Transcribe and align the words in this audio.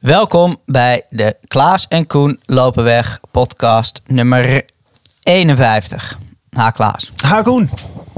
Welkom 0.00 0.60
bij 0.66 1.06
de 1.10 1.36
Klaas 1.48 1.88
en 1.88 2.06
Koen 2.06 2.40
lopen 2.46 2.84
weg 2.84 3.20
podcast 3.30 4.02
nummer 4.06 4.64
51. 5.22 6.18
Ha 6.50 6.70
Klaas, 6.70 7.12
Ha 7.24 7.42
Koen, 7.42 7.70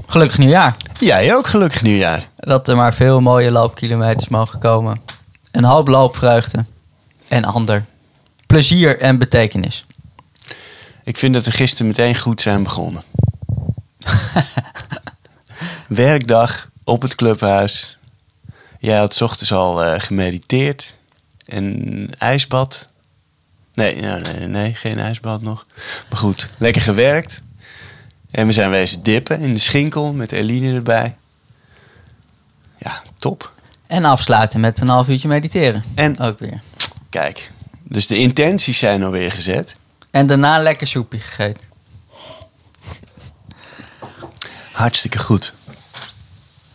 gelukkig 0.07 0.39
nieuwjaar. 0.39 0.77
jij 0.99 1.35
ook 1.35 1.47
gelukkig 1.47 1.83
nieuwjaar. 1.83 2.29
Dat 2.37 2.69
er 2.69 2.77
maar 2.77 2.95
veel 2.95 3.21
mooie 3.21 3.51
loopkilometers 3.51 4.29
mogen 4.29 4.59
komen. 4.59 5.01
Een 5.51 5.65
hoop 5.65 5.89
loopvreugde 5.89 6.65
en 7.29 7.45
ander 7.45 7.85
plezier 8.47 8.99
en 9.01 9.19
betekenis. 9.19 9.87
Ik 11.05 11.17
vind 11.17 11.35
dat 11.35 11.45
we 11.45 11.51
gisteren 11.51 11.87
meteen 11.87 12.17
goed 12.17 12.41
zijn 12.41 12.63
begonnen. 12.63 13.03
Werkdag 15.89 16.69
op 16.85 17.03
het 17.03 17.15
clubhuis. 17.15 17.99
Jij 18.79 18.99
had 18.99 19.15
's 19.15 19.21
ochtends 19.21 19.53
al 19.53 19.83
eh, 19.83 20.01
gemediteerd. 20.01 20.95
Een 21.47 22.11
ijsbad. 22.19 22.89
Nee, 23.75 23.97
nee, 23.97 24.21
nee, 24.21 24.47
nee, 24.49 24.75
geen 24.75 24.99
ijsbad 24.99 25.43
nog. 25.43 25.67
Maar 26.11 26.19
goed, 26.19 26.49
lekker 26.59 26.83
gewerkt. 26.83 27.43
En 28.31 28.47
we 28.47 28.53
zijn 28.53 28.71
wezen 28.71 29.03
dippen 29.03 29.41
in 29.41 29.53
de 29.53 29.59
schinkel 29.59 30.13
met 30.13 30.33
Eline 30.33 30.75
erbij. 30.75 31.17
Ja, 32.79 33.03
top. 33.19 33.53
En 33.87 34.05
afsluiten 34.05 34.61
met 34.61 34.81
een 34.81 34.89
half 34.89 35.09
uurtje 35.09 35.29
mediteren. 35.29 35.85
En 35.95 36.19
Ook 36.19 36.39
weer. 36.39 36.61
kijk, 37.09 37.51
dus 37.83 38.07
de 38.07 38.17
intenties 38.17 38.79
zijn 38.79 39.03
alweer 39.03 39.33
gezet. 39.33 39.77
En 40.11 40.27
daarna 40.27 40.59
lekker 40.59 40.87
soepje 40.87 41.19
gegeten. 41.19 41.67
Hartstikke 44.73 45.19
goed. 45.19 45.53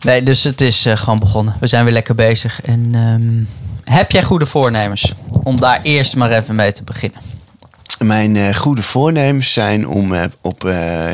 Nee, 0.00 0.22
dus 0.22 0.44
het 0.44 0.60
is 0.60 0.86
eh, 0.86 0.96
gewoon 0.96 1.18
begonnen. 1.18 1.56
We 1.60 1.66
zijn 1.66 1.84
weer 1.84 1.92
lekker 1.92 2.14
bezig. 2.14 2.60
En 2.62 2.94
ehm, 2.94 3.42
heb 3.88 4.10
jij 4.10 4.22
goede 4.22 4.46
voornemens? 4.46 5.14
Om 5.42 5.56
daar 5.56 5.82
eerst 5.82 6.16
maar 6.16 6.30
even 6.30 6.54
mee 6.54 6.72
te 6.72 6.84
beginnen. 6.84 7.20
Mijn 7.98 8.36
eh, 8.36 8.54
goede 8.54 8.82
voornemens 8.82 9.52
zijn 9.52 9.88
om 9.88 10.14
eh, 10.14 10.24
op 10.40 10.64
eh, 10.64 11.12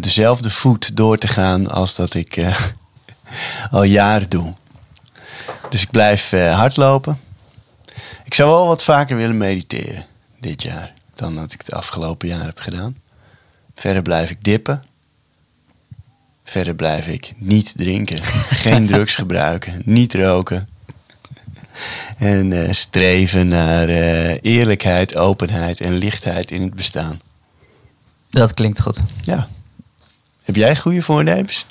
dezelfde 0.00 0.50
voet 0.50 0.96
door 0.96 1.18
te 1.18 1.28
gaan 1.28 1.70
als 1.70 1.94
dat 1.94 2.14
ik 2.14 2.44
al 3.70 3.82
jaren 3.82 4.28
doe. 4.28 4.52
Dus 5.70 5.82
ik 5.82 5.90
blijf 5.90 6.30
hardlopen. 6.30 7.18
Ik 8.24 8.34
zou 8.34 8.50
wel 8.50 8.66
wat 8.66 8.84
vaker 8.84 9.16
willen 9.16 9.36
mediteren 9.36 10.04
dit 10.40 10.62
jaar 10.62 10.92
dan 11.14 11.34
dat 11.34 11.52
ik 11.52 11.60
het 11.60 11.72
afgelopen 11.72 12.28
jaar 12.28 12.44
heb 12.44 12.58
gedaan. 12.58 12.96
Verder 13.74 14.02
blijf 14.02 14.30
ik 14.30 14.44
dippen. 14.44 14.82
Verder 16.44 16.74
blijf 16.74 17.06
ik 17.06 17.32
niet 17.36 17.72
drinken, 17.76 18.22
geen 18.64 18.86
drugs 18.86 19.14
gebruiken, 19.14 19.82
niet 19.84 20.14
roken. 20.14 20.68
En 22.18 22.52
eh, 22.52 22.72
streven 22.72 23.48
naar 23.48 23.88
eh, 23.88 24.36
eerlijkheid, 24.42 25.16
openheid 25.16 25.80
en 25.80 25.92
lichtheid 25.96 26.50
in 26.50 26.62
het 26.62 26.74
bestaan. 26.74 27.20
Dat 28.30 28.54
klinkt 28.54 28.80
goed. 28.80 29.00
Ja. 29.20 29.48
Heb 30.42 30.56
jij 30.56 30.76
goede 30.76 31.02
voornemens? 31.02 31.66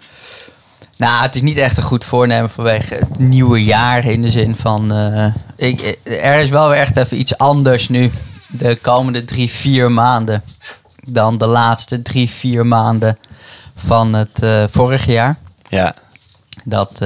Nou, 0.97 1.21
het 1.23 1.35
is 1.35 1.41
niet 1.41 1.57
echt 1.57 1.77
een 1.77 1.83
goed 1.83 2.05
voornemen 2.05 2.49
vanwege 2.49 2.95
het 2.95 3.19
nieuwe 3.19 3.63
jaar. 3.63 4.05
In 4.05 4.21
de 4.21 4.29
zin 4.29 4.55
van. 4.55 4.93
eh, 4.93 5.33
ik, 5.55 5.97
er 6.03 6.39
is 6.39 6.49
wel 6.49 6.69
weer 6.69 6.79
echt 6.79 6.97
even 6.97 7.19
iets 7.19 7.37
anders 7.37 7.89
nu. 7.89 8.11
De 8.47 8.75
komende 8.81 9.25
drie, 9.25 9.49
vier 9.49 9.91
maanden. 9.91 10.43
Dan 11.03 11.37
de 11.37 11.45
laatste 11.45 12.01
drie, 12.01 12.29
vier 12.29 12.65
maanden 12.65 13.17
van 13.75 14.13
het 14.13 14.45
vorige 14.71 15.11
jaar. 15.11 15.37
Ja. 15.69 15.95
Dat, 16.63 17.05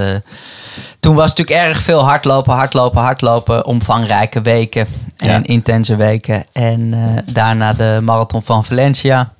toen 1.01 1.15
was 1.15 1.29
het 1.29 1.37
natuurlijk 1.37 1.67
erg 1.67 1.81
veel 1.81 2.03
hardlopen, 2.03 2.53
hardlopen, 2.53 3.01
hardlopen. 3.01 3.65
Omvangrijke 3.65 4.41
weken 4.41 4.87
en 5.17 5.27
Ja. 5.27 5.39
intense 5.43 5.95
weken. 5.95 6.45
En 6.51 6.93
eh, 6.93 7.33
daarna 7.33 7.73
de 7.73 7.99
marathon 8.01 8.43
van 8.43 8.65
Valencia 8.65 9.33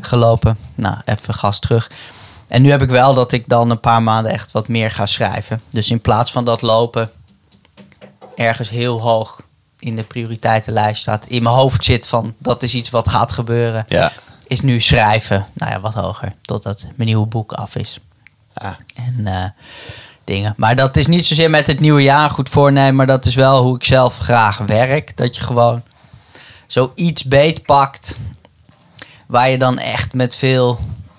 gelopen. 0.00 0.58
Nou, 0.74 0.96
even 1.04 1.34
gas 1.34 1.58
terug. 1.58 1.90
En 2.48 2.62
nu 2.62 2.70
heb 2.70 2.82
ik 2.82 2.88
wel 2.88 3.14
dat 3.14 3.32
ik 3.32 3.48
dan 3.48 3.70
een 3.70 3.80
paar 3.80 4.02
maanden 4.02 4.32
echt 4.32 4.52
wat 4.52 4.68
meer 4.68 4.90
ga 4.90 5.06
schrijven. 5.06 5.60
Dus 5.70 5.90
in 5.90 6.00
plaats 6.00 6.32
van 6.32 6.44
dat 6.44 6.62
lopen 6.62 7.10
ergens 8.36 8.68
heel 8.68 9.00
hoog 9.00 9.42
in 9.78 9.96
de 9.96 10.02
prioriteitenlijst 10.02 11.00
staat. 11.00 11.26
In 11.26 11.42
mijn 11.42 11.54
hoofd 11.54 11.84
zit 11.84 12.06
van 12.06 12.34
dat 12.38 12.62
is 12.62 12.74
iets 12.74 12.90
wat 12.90 13.08
gaat 13.08 13.32
gebeuren. 13.32 13.84
Ja. 13.88 14.12
Is 14.46 14.60
nu 14.60 14.80
schrijven, 14.80 15.46
nou 15.52 15.72
ja, 15.72 15.80
wat 15.80 15.94
hoger. 15.94 16.32
Totdat 16.42 16.84
mijn 16.96 17.08
nieuwe 17.08 17.26
boek 17.26 17.52
af 17.52 17.76
is 17.76 17.98
Ah, 18.54 18.72
en 18.94 19.26
eh, 19.26 19.44
dingen. 20.30 20.54
Maar 20.56 20.76
dat 20.76 20.96
is 20.96 21.06
niet 21.06 21.26
zozeer 21.26 21.50
met 21.50 21.66
het 21.66 21.80
nieuwe 21.80 22.02
jaar 22.02 22.30
goed 22.30 22.48
voornemen, 22.48 22.94
maar 22.94 23.06
dat 23.06 23.24
is 23.24 23.34
wel 23.34 23.62
hoe 23.62 23.76
ik 23.76 23.84
zelf 23.84 24.18
graag 24.18 24.58
werk. 24.58 25.16
Dat 25.16 25.36
je 25.36 25.42
gewoon 25.42 25.82
zoiets 26.66 27.24
beetpakt 27.24 28.16
waar 29.26 29.48
je 29.48 29.58
dan 29.58 29.78
echt 29.78 30.14
met 30.14 30.36
veel 30.36 30.78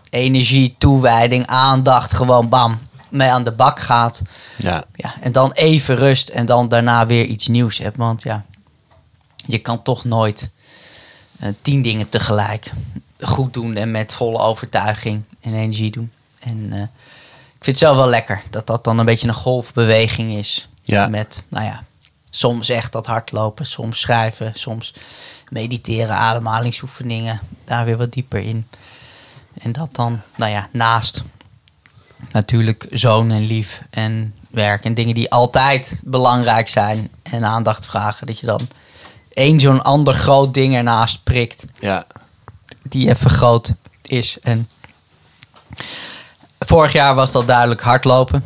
energie, 0.09 0.75
toewijding, 0.77 1.47
aandacht 1.47 2.13
gewoon 2.13 2.50
bam 2.50 2.79
mee 3.09 3.29
aan 3.29 3.44
de 3.44 3.51
bak 3.51 3.79
gaat. 3.79 4.21
ja. 4.57 4.83
Ja, 4.95 5.13
en 5.21 5.31
dan 5.31 5.51
even 5.51 5.95
rust 5.95 6.29
en 6.29 6.45
dan 6.45 6.67
daarna 6.67 7.05
weer 7.05 7.25
iets 7.25 7.47
nieuws 7.47 7.77
hebt. 7.77 7.97
Want 7.97 8.23
ja, 8.23 8.45
je 9.45 9.57
kan 9.57 9.81
toch 9.81 10.03
nooit 10.03 10.50
eh, 11.39 11.50
tien 11.61 11.81
dingen 11.81 12.09
tegelijk 12.09 12.71
goed 13.19 13.53
doen 13.53 13.75
en 13.75 13.91
met 13.91 14.13
volle 14.13 14.38
overtuiging 14.38 15.23
en 15.41 15.53
energie 15.53 15.91
doen. 15.91 16.11
En 16.39 16.67
eh, 16.71 16.81
ik 17.61 17.67
vind 17.67 17.79
het 17.79 17.88
zelf 17.88 17.97
wel 17.97 18.09
lekker 18.09 18.44
dat 18.49 18.67
dat 18.67 18.83
dan 18.83 18.97
een 18.97 19.05
beetje 19.05 19.27
een 19.27 19.33
golfbeweging 19.33 20.33
is. 20.33 20.69
Ja. 20.81 21.07
Met, 21.07 21.44
nou 21.47 21.66
ja, 21.66 21.83
soms 22.29 22.69
echt 22.69 22.91
dat 22.91 23.05
hardlopen, 23.05 23.66
soms 23.66 23.99
schrijven, 23.99 24.51
soms 24.55 24.94
mediteren, 25.49 26.16
ademhalingsoefeningen. 26.16 27.39
Daar 27.66 27.85
weer 27.85 27.97
wat 27.97 28.11
dieper 28.11 28.39
in. 28.39 28.67
En 29.61 29.71
dat 29.71 29.95
dan, 29.95 30.21
nou 30.35 30.51
ja, 30.51 30.67
naast 30.71 31.23
natuurlijk 32.31 32.88
zoon 32.91 33.31
en 33.31 33.44
lief 33.44 33.81
en 33.89 34.35
werk 34.50 34.83
en 34.83 34.94
dingen 34.94 35.16
die 35.16 35.31
altijd 35.31 36.01
belangrijk 36.05 36.69
zijn 36.69 37.09
en 37.23 37.45
aandacht 37.45 37.85
vragen. 37.85 38.27
Dat 38.27 38.39
je 38.39 38.45
dan 38.45 38.67
één 39.33 39.59
zo'n 39.59 39.83
ander 39.83 40.13
groot 40.13 40.53
ding 40.53 40.75
ernaast 40.75 41.23
prikt 41.23 41.66
Ja. 41.79 42.05
die 42.83 43.09
even 43.09 43.29
groot 43.29 43.73
is. 44.01 44.38
En 44.41 44.69
vorig 46.66 46.91
jaar 46.91 47.16
was 47.16 47.31
dat 47.31 47.47
duidelijk 47.47 47.81
hardlopen. 47.81 48.44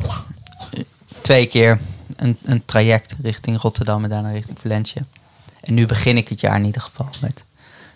Twee 1.20 1.46
keer 1.46 1.78
een, 2.16 2.38
een 2.44 2.64
traject 2.64 3.14
richting 3.22 3.60
Rotterdam 3.60 4.04
en 4.04 4.10
daarna 4.10 4.30
richting 4.30 4.58
Valencia. 4.58 5.02
En 5.60 5.74
nu 5.74 5.86
begin 5.86 6.16
ik 6.16 6.28
het 6.28 6.40
jaar 6.40 6.56
in 6.56 6.64
ieder 6.64 6.82
geval 6.82 7.08
met 7.20 7.44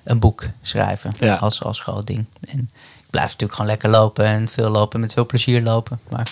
een 0.05 0.19
boek 0.19 0.45
schrijven 0.63 1.13
Ja. 1.21 1.35
als, 1.35 1.63
als 1.63 1.81
groot 1.81 2.07
ding. 2.07 2.25
En 2.49 2.71
ik 2.99 3.11
blijf 3.11 3.27
natuurlijk 3.27 3.53
gewoon 3.53 3.71
lekker 3.71 3.89
lopen 3.91 4.25
en 4.25 4.49
veel 4.49 4.69
lopen 4.69 5.01
met 5.01 5.13
veel 5.13 5.27
plezier 5.27 5.63
lopen. 5.63 6.01
Maar 6.09 6.31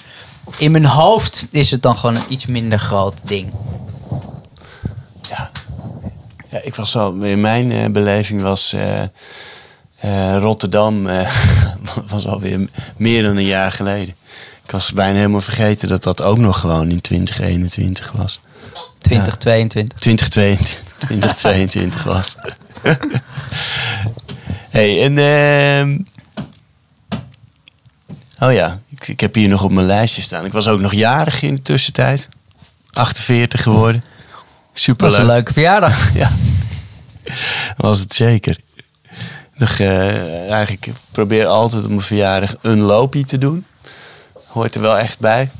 in 0.58 0.70
mijn 0.70 0.86
hoofd 0.86 1.46
is 1.50 1.70
het 1.70 1.82
dan 1.82 1.96
gewoon 1.96 2.16
een 2.16 2.22
iets 2.32 2.46
minder 2.46 2.78
groot 2.78 3.20
ding. 3.24 3.52
Ja. 5.30 5.50
ja, 6.48 6.60
ik 6.62 6.74
was 6.74 6.96
al, 6.96 7.12
in 7.12 7.40
mijn 7.40 7.72
eh, 7.72 7.90
beleving 7.90 8.42
was 8.42 8.72
eh, 8.72 9.02
eh, 9.98 10.36
Rotterdam 10.38 11.06
eh, 11.06 11.30
was 12.10 12.26
alweer 12.26 12.68
meer 12.96 13.22
dan 13.22 13.36
een 13.36 13.44
jaar 13.44 13.72
geleden. 13.72 14.14
Ik 14.64 14.70
was 14.70 14.92
bijna 14.92 15.16
helemaal 15.16 15.40
vergeten 15.40 15.88
dat 15.88 16.02
dat 16.02 16.22
ook 16.22 16.38
nog 16.38 16.60
gewoon 16.60 16.90
in 16.90 17.00
2021 17.00 18.12
was. 18.12 18.40
2022. 18.98 19.98
2022, 19.98 20.94
2022 20.98 22.02
was. 22.02 22.36
hey, 24.76 25.02
en... 25.02 25.18
ehm, 25.18 25.98
oh 28.38 28.52
ja, 28.52 28.78
ik, 28.88 29.08
ik 29.08 29.20
heb 29.20 29.34
hier 29.34 29.48
nog 29.48 29.62
op 29.62 29.70
mijn 29.70 29.86
lijstje 29.86 30.22
staan. 30.22 30.44
Ik 30.44 30.52
was 30.52 30.68
ook 30.68 30.80
nog 30.80 30.92
jarig 30.94 31.42
in 31.42 31.54
de 31.54 31.62
tussentijd. 31.62 32.28
48 32.92 33.62
geworden. 33.62 34.04
Super 34.72 35.06
Dat 35.06 35.10
was 35.10 35.20
een 35.20 35.34
leuke 35.34 35.52
verjaardag. 35.52 36.12
Ja, 36.14 36.32
was 37.76 38.00
het 38.00 38.14
zeker. 38.14 38.60
Eh, 39.58 40.50
eigenlijk 40.50 40.88
probeer 41.10 41.46
altijd 41.46 41.82
op 41.82 41.88
mijn 41.88 42.00
verjaardag 42.00 42.54
een 42.60 42.80
loopje 42.80 43.24
te 43.24 43.38
doen. 43.38 43.66
Hoort 44.46 44.74
er 44.74 44.80
wel 44.80 44.98
echt 44.98 45.18
bij. 45.18 45.50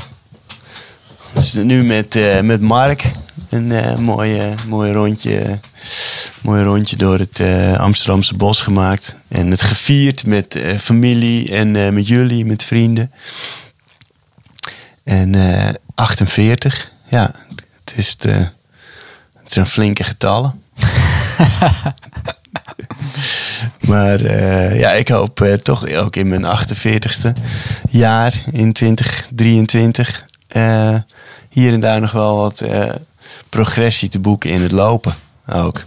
Dus 1.33 1.53
nu 1.53 1.85
met, 1.85 2.17
eh, 2.17 2.41
met 2.41 2.61
Mark 2.61 3.05
een 3.49 3.73
eh, 3.73 3.97
mooi, 3.97 4.55
mooi, 4.67 4.93
rondje, 4.93 5.59
mooi 6.43 6.62
rondje 6.62 6.97
door 6.97 7.19
het 7.19 7.41
Amsterdamse 7.79 8.37
bos 8.37 8.61
gemaakt. 8.61 9.17
En 9.29 9.50
het 9.50 9.62
gevierd 9.62 10.27
met 10.27 10.59
familie 10.79 11.51
en 11.51 11.94
met 11.94 12.09
jullie, 12.09 12.44
met 12.44 12.65
vrienden. 12.65 13.12
En 15.05 15.35
eh 15.35 15.75
48, 15.94 16.93
ja, 17.09 17.35
het 17.85 17.93
is, 17.97 18.17
de, 18.17 18.49
het 19.43 19.53
zijn 19.53 19.67
flinke 19.67 20.05
getallen. 20.05 20.62
maar 23.89 24.21
eh, 24.21 24.79
ja, 24.79 24.91
ik 24.91 25.09
hoop 25.09 25.41
eh, 25.41 25.53
toch 25.53 25.91
ook 25.91 26.17
in 26.17 26.29
mijn 26.29 26.45
48ste 26.45 27.33
jaar 27.91 28.43
in 28.53 28.73
2023 28.73 30.25
eh, 30.47 30.95
hier 31.49 31.73
en 31.73 31.81
daar 31.81 32.00
nog 32.00 32.12
wel 32.12 32.37
wat 32.37 32.65
progressie 33.49 34.09
te 34.09 34.19
boeken 34.19 34.50
in 34.50 34.62
het 34.62 34.73
lopen 34.73 35.15
ook. 35.47 35.85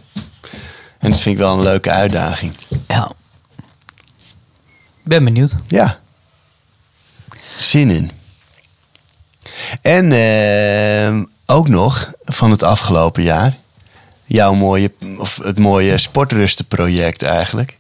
En 1.00 1.10
dat 1.10 1.20
vind 1.20 1.36
ik 1.36 1.42
wel 1.42 1.54
een 1.54 1.64
leuke 1.64 1.92
uitdaging. 1.92 2.54
Ja. 2.88 3.12
Ben 5.04 5.24
benieuwd. 5.24 5.56
Ja. 5.68 6.00
Zin 7.58 7.90
in. 7.90 8.12
En 9.82 11.30
ook 11.46 11.68
nog 11.68 12.14
van 12.26 12.52
het 12.52 12.64
afgelopen 12.64 13.24
jaar. 13.24 13.58
Jouw 14.32 14.54
mooie, 14.54 14.92
of 15.18 15.40
het 15.44 15.60
mooie 15.60 15.98
sportrustenproject 15.98 17.24
eigenlijk. 17.24 17.78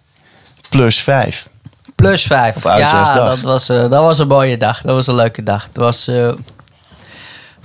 Plus 0.70 1.00
vijf. 1.00 1.50
Plus 1.96 2.24
vijf. 2.24 2.64
Ja, 2.64 3.14
dat 3.14 3.40
was, 3.40 3.70
eh, 3.70 3.78
dat 3.78 4.04
was 4.04 4.20
een 4.20 4.28
mooie 4.28 4.58
dag. 4.58 4.82
Dat 4.82 4.96
was 4.96 5.08
een 5.08 5.16
leuke 5.16 5.44
dag. 5.44 5.64
Het 5.64 5.78
was 5.78 6.08
eh, 6.08 6.32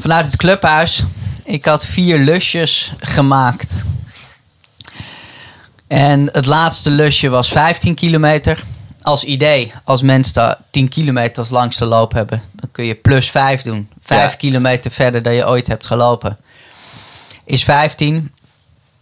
vanuit 0.00 0.26
het 0.26 0.36
clubhuis. 0.36 1.02
Ik 1.44 1.64
had 1.64 1.86
vier 1.86 2.18
lusjes 2.18 2.92
gemaakt. 2.98 3.84
En 5.86 6.28
het 6.32 6.46
laatste 6.46 6.90
lusje 6.90 7.28
was 7.28 7.48
15 7.48 7.94
kilometer. 7.94 8.64
Als 9.00 9.24
idee, 9.24 9.72
als 9.84 10.02
mensen 10.02 10.34
daar 10.34 10.56
10 10.70 10.88
kilometer 10.88 11.38
als 11.38 11.50
langste 11.50 11.84
loop 11.84 12.12
hebben, 12.12 12.42
dan 12.52 12.70
kun 12.72 12.84
je 12.84 12.94
plus 12.94 13.30
5 13.30 13.62
doen. 13.62 13.88
5 14.00 14.30
Ja. 14.30 14.36
kilometer 14.36 14.90
verder 14.90 15.22
dan 15.22 15.34
je 15.34 15.46
ooit 15.46 15.66
hebt 15.66 15.86
gelopen. 15.86 16.36
Is 17.44 17.64
15. 17.64 18.32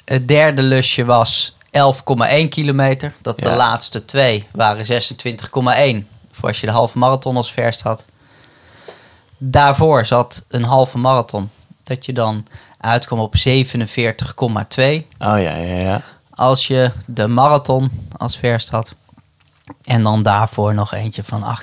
Het 0.04 0.28
derde 0.28 0.62
lusje 0.62 1.04
was 1.04 1.54
11,1 1.66 2.48
kilometer. 2.48 3.14
Dat 3.22 3.38
de 3.38 3.54
laatste 3.56 4.04
twee 4.04 4.46
waren 4.52 5.02
26,1. 6.02 6.06
Voor 6.32 6.48
als 6.48 6.60
je 6.60 6.66
de 6.66 6.72
halve 6.72 6.98
marathon 6.98 7.36
als 7.36 7.52
verst 7.52 7.82
had. 7.82 8.04
Daarvoor 9.38 10.06
zat 10.06 10.44
een 10.48 10.64
halve 10.64 10.98
marathon. 10.98 11.50
Dat 11.82 12.06
je 12.06 12.12
dan 12.12 12.46
uitkwam 12.78 13.18
op 13.18 13.34
47,2 13.36 13.44
Oh 14.38 15.04
ja, 15.18 15.36
ja, 15.36 15.56
ja. 15.56 16.02
als 16.30 16.66
je 16.66 16.90
de 17.06 17.26
marathon 17.26 18.08
als 18.16 18.36
verst 18.36 18.68
had. 18.70 18.94
En 19.84 20.02
dan 20.02 20.22
daarvoor 20.22 20.74
nog 20.74 20.92
eentje 20.92 21.24
van 21.24 21.56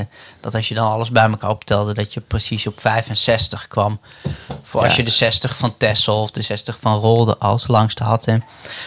18,9. 0.00 0.02
Dat 0.40 0.54
als 0.54 0.68
je 0.68 0.74
dan 0.74 0.90
alles 0.90 1.10
bij 1.10 1.30
elkaar 1.30 1.50
optelde, 1.50 1.94
dat 1.94 2.14
je 2.14 2.20
precies 2.20 2.66
op 2.66 2.80
65 2.80 3.68
kwam. 3.68 4.00
Voor 4.72 4.82
als 4.82 4.96
je 4.96 5.02
de 5.02 5.10
60 5.10 5.56
van 5.56 5.76
Tessel 5.76 6.20
of 6.20 6.30
de 6.30 6.42
60 6.42 6.76
van 6.80 7.00
Rolde 7.00 7.38
als 7.38 7.66
langste 7.66 8.04
had. 8.04 8.26
En 8.26 8.44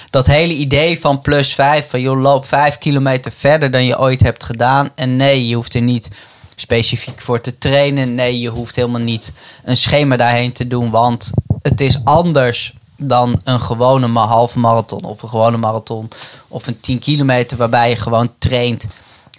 dat 0.09 0.27
hele 0.27 0.53
idee 0.53 0.99
van 0.99 1.21
plus 1.21 1.53
5, 1.53 1.89
van 1.89 2.01
joh, 2.01 2.21
loop 2.21 2.47
5 2.47 2.77
kilometer 2.77 3.31
verder 3.31 3.71
dan 3.71 3.85
je 3.85 3.99
ooit 3.99 4.21
hebt 4.21 4.43
gedaan. 4.43 4.89
En 4.95 5.15
nee, 5.15 5.47
je 5.47 5.55
hoeft 5.55 5.73
er 5.73 5.81
niet 5.81 6.11
specifiek 6.55 7.21
voor 7.21 7.41
te 7.41 7.57
trainen. 7.57 8.15
Nee, 8.15 8.39
je 8.39 8.49
hoeft 8.49 8.75
helemaal 8.75 9.01
niet 9.01 9.33
een 9.63 9.77
schema 9.77 10.17
daarheen 10.17 10.53
te 10.53 10.67
doen, 10.67 10.89
want 10.89 11.31
het 11.61 11.81
is 11.81 12.03
anders 12.03 12.73
dan 12.97 13.41
een 13.43 13.61
gewone 13.61 14.19
halve 14.19 14.59
marathon 14.59 15.03
of 15.03 15.21
een 15.21 15.29
gewone 15.29 15.57
marathon 15.57 16.09
of 16.47 16.67
een 16.67 16.79
10 16.79 16.99
kilometer 16.99 17.57
waarbij 17.57 17.89
je 17.89 17.95
gewoon 17.95 18.33
traint 18.37 18.87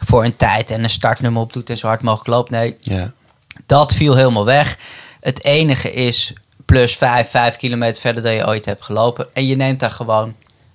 voor 0.07 0.25
een 0.25 0.37
tijd 0.37 0.71
en 0.71 0.85
een 0.85 0.91
startnummer 0.91 1.43
op 1.43 1.53
doet 1.53 1.71
en 1.71 1.79
zo 1.79 1.87
hard 1.87 2.03
mogelijk 2.03 2.29
loopt. 2.29 2.51
Nee, 2.51 2.77
ja. 2.79 3.13
dat 3.67 3.95
viel 3.95 4.15
helemaal 4.15 4.45
weg. 4.45 4.79
Het 5.27 5.45
enige 5.45 5.93
is 5.93 6.33
plus 6.65 6.97
5, 6.97 7.31
5 7.31 7.57
kilometer 7.57 8.01
verder 8.01 8.23
dan 8.23 8.33
je 8.33 8.47
ooit 8.47 8.65
hebt 8.65 8.83
gelopen. 8.83 9.27
En 9.33 9.47
je 9.47 9.57
neemt 9.57 9.81
daar 9.81 9.91
gewoon 9.91 10.35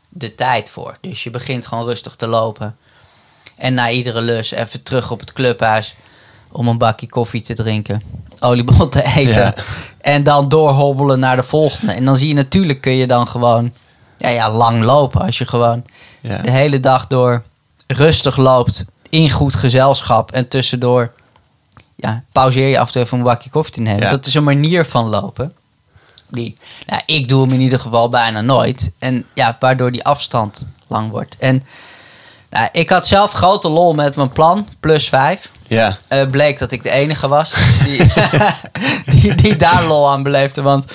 de 0.09 0.35
tijd 0.35 0.69
voor. 0.69 0.97
Dus 1.01 1.23
je 1.23 1.29
begint 1.29 1.67
gewoon 1.67 1.85
rustig 1.85 2.15
te 2.15 2.27
lopen. 2.27 2.75
En 3.57 3.73
na 3.73 3.89
iedere 3.89 4.21
lus 4.21 4.51
even 4.51 4.83
terug 4.83 5.11
op 5.11 5.19
het 5.19 5.33
clubhuis 5.33 5.95
om 6.51 6.67
een 6.67 6.77
bakje 6.77 7.07
koffie 7.07 7.41
te 7.41 7.53
drinken. 7.53 8.03
Oliebol 8.39 8.89
te 8.89 9.03
eten. 9.03 9.33
Ja. 9.33 9.53
En 10.01 10.23
dan 10.23 10.49
doorhobbelen 10.49 11.19
naar 11.19 11.35
de 11.35 11.43
volgende. 11.43 11.93
En 11.93 12.05
dan 12.05 12.15
zie 12.15 12.27
je 12.27 12.33
natuurlijk 12.33 12.81
kun 12.81 12.95
je 12.95 13.07
dan 13.07 13.27
gewoon 13.27 13.73
ja, 14.17 14.29
ja, 14.29 14.51
lang 14.51 14.83
lopen. 14.83 15.21
Als 15.21 15.37
je 15.37 15.47
gewoon 15.47 15.85
ja. 16.21 16.41
de 16.41 16.51
hele 16.51 16.79
dag 16.79 17.07
door 17.07 17.43
rustig 17.87 18.37
loopt 18.37 18.85
in 19.09 19.29
goed 19.29 19.55
gezelschap 19.55 20.31
en 20.31 20.47
tussendoor 20.47 21.13
ja, 22.01 22.23
pauzeer 22.31 22.67
je 22.67 22.79
af 22.79 22.87
en 22.87 22.93
toe 22.93 23.01
even 23.01 23.17
een 23.17 23.23
bakje 23.23 23.49
koffie 23.49 23.73
te 23.73 23.81
nemen. 23.81 24.01
Ja. 24.01 24.09
Dat 24.09 24.25
is 24.25 24.33
een 24.33 24.43
manier 24.43 24.85
van 24.85 25.09
lopen. 25.09 25.53
Die, 26.27 26.57
nou, 26.85 27.01
ik 27.05 27.27
doe 27.27 27.41
hem 27.41 27.51
in 27.51 27.61
ieder 27.61 27.79
geval 27.79 28.09
bijna 28.09 28.41
nooit. 28.41 28.91
En 28.99 29.25
ja, 29.33 29.57
waardoor 29.59 29.91
die 29.91 30.03
afstand 30.03 30.67
lang 30.87 31.11
wordt. 31.11 31.35
En 31.39 31.63
nou, 32.49 32.69
ik 32.71 32.89
had 32.89 33.07
zelf 33.07 33.31
grote 33.31 33.69
lol 33.69 33.93
met 33.93 34.15
mijn 34.15 34.31
plan, 34.31 34.67
plus 34.79 35.09
vijf. 35.09 35.51
ja. 35.67 35.97
Eh, 36.07 36.29
bleek 36.29 36.59
dat 36.59 36.71
ik 36.71 36.83
de 36.83 36.89
enige 36.89 37.27
was 37.27 37.53
die, 37.83 38.01
die, 39.21 39.35
die 39.35 39.55
daar 39.55 39.83
lol 39.83 40.09
aan 40.09 40.23
beleefde. 40.23 40.61
Want 40.61 40.85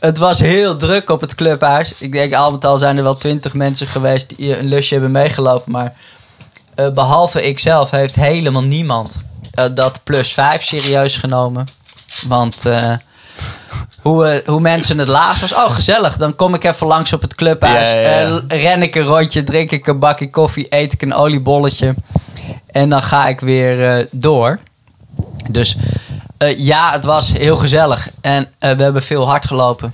het 0.00 0.18
was 0.18 0.38
heel 0.38 0.76
druk 0.76 1.10
op 1.10 1.20
het 1.20 1.34
clubhuis. 1.34 1.94
Ik 1.98 2.12
denk 2.12 2.34
al 2.34 2.52
met 2.52 2.64
al 2.64 2.76
zijn 2.76 2.96
er 2.96 3.02
wel 3.02 3.16
twintig 3.16 3.54
mensen 3.54 3.86
geweest 3.86 4.36
die 4.36 4.58
een 4.58 4.68
lusje 4.68 4.92
hebben 4.92 5.12
meegelopen. 5.12 5.72
Maar 5.72 5.94
eh, 6.74 6.90
behalve 6.90 7.42
ikzelf 7.42 7.90
heeft 7.90 8.14
helemaal 8.14 8.62
niemand 8.62 9.20
dat 9.74 10.00
plus 10.04 10.32
5 10.32 10.62
serieus 10.62 11.16
genomen. 11.16 11.66
Want 12.28 12.66
eh, 12.66 12.92
hoe, 14.02 14.26
eh, 14.26 14.48
hoe 14.48 14.60
mensen 14.60 14.98
het 14.98 15.08
laatst 15.08 15.40
was. 15.40 15.54
Oh, 15.54 15.70
gezellig. 15.70 16.16
Dan 16.16 16.36
kom 16.36 16.54
ik 16.54 16.64
even 16.64 16.86
langs 16.86 17.12
op 17.12 17.22
het 17.22 17.34
clubhuis. 17.34 17.90
Ja, 17.90 17.96
ja, 17.96 18.20
ja. 18.20 18.40
Eh, 18.48 18.62
ren 18.62 18.82
ik 18.82 18.94
een 18.94 19.02
rondje, 19.02 19.44
drink 19.44 19.70
ik 19.70 19.86
een 19.86 19.98
bakje 19.98 20.30
koffie, 20.30 20.66
eet 20.70 20.92
ik 20.92 21.02
een 21.02 21.14
oliebolletje. 21.14 21.94
En 22.66 22.88
dan 22.88 23.02
ga 23.02 23.26
ik 23.28 23.40
weer 23.40 23.98
eh, 23.98 24.06
door. 24.10 24.58
Dus 25.50 25.76
eh, 26.36 26.58
ja, 26.58 26.92
het 26.92 27.04
was 27.04 27.32
heel 27.32 27.56
gezellig. 27.56 28.08
En 28.20 28.48
eh, 28.58 28.72
we 28.72 28.82
hebben 28.82 29.02
veel 29.02 29.28
hard 29.28 29.46
gelopen. 29.46 29.92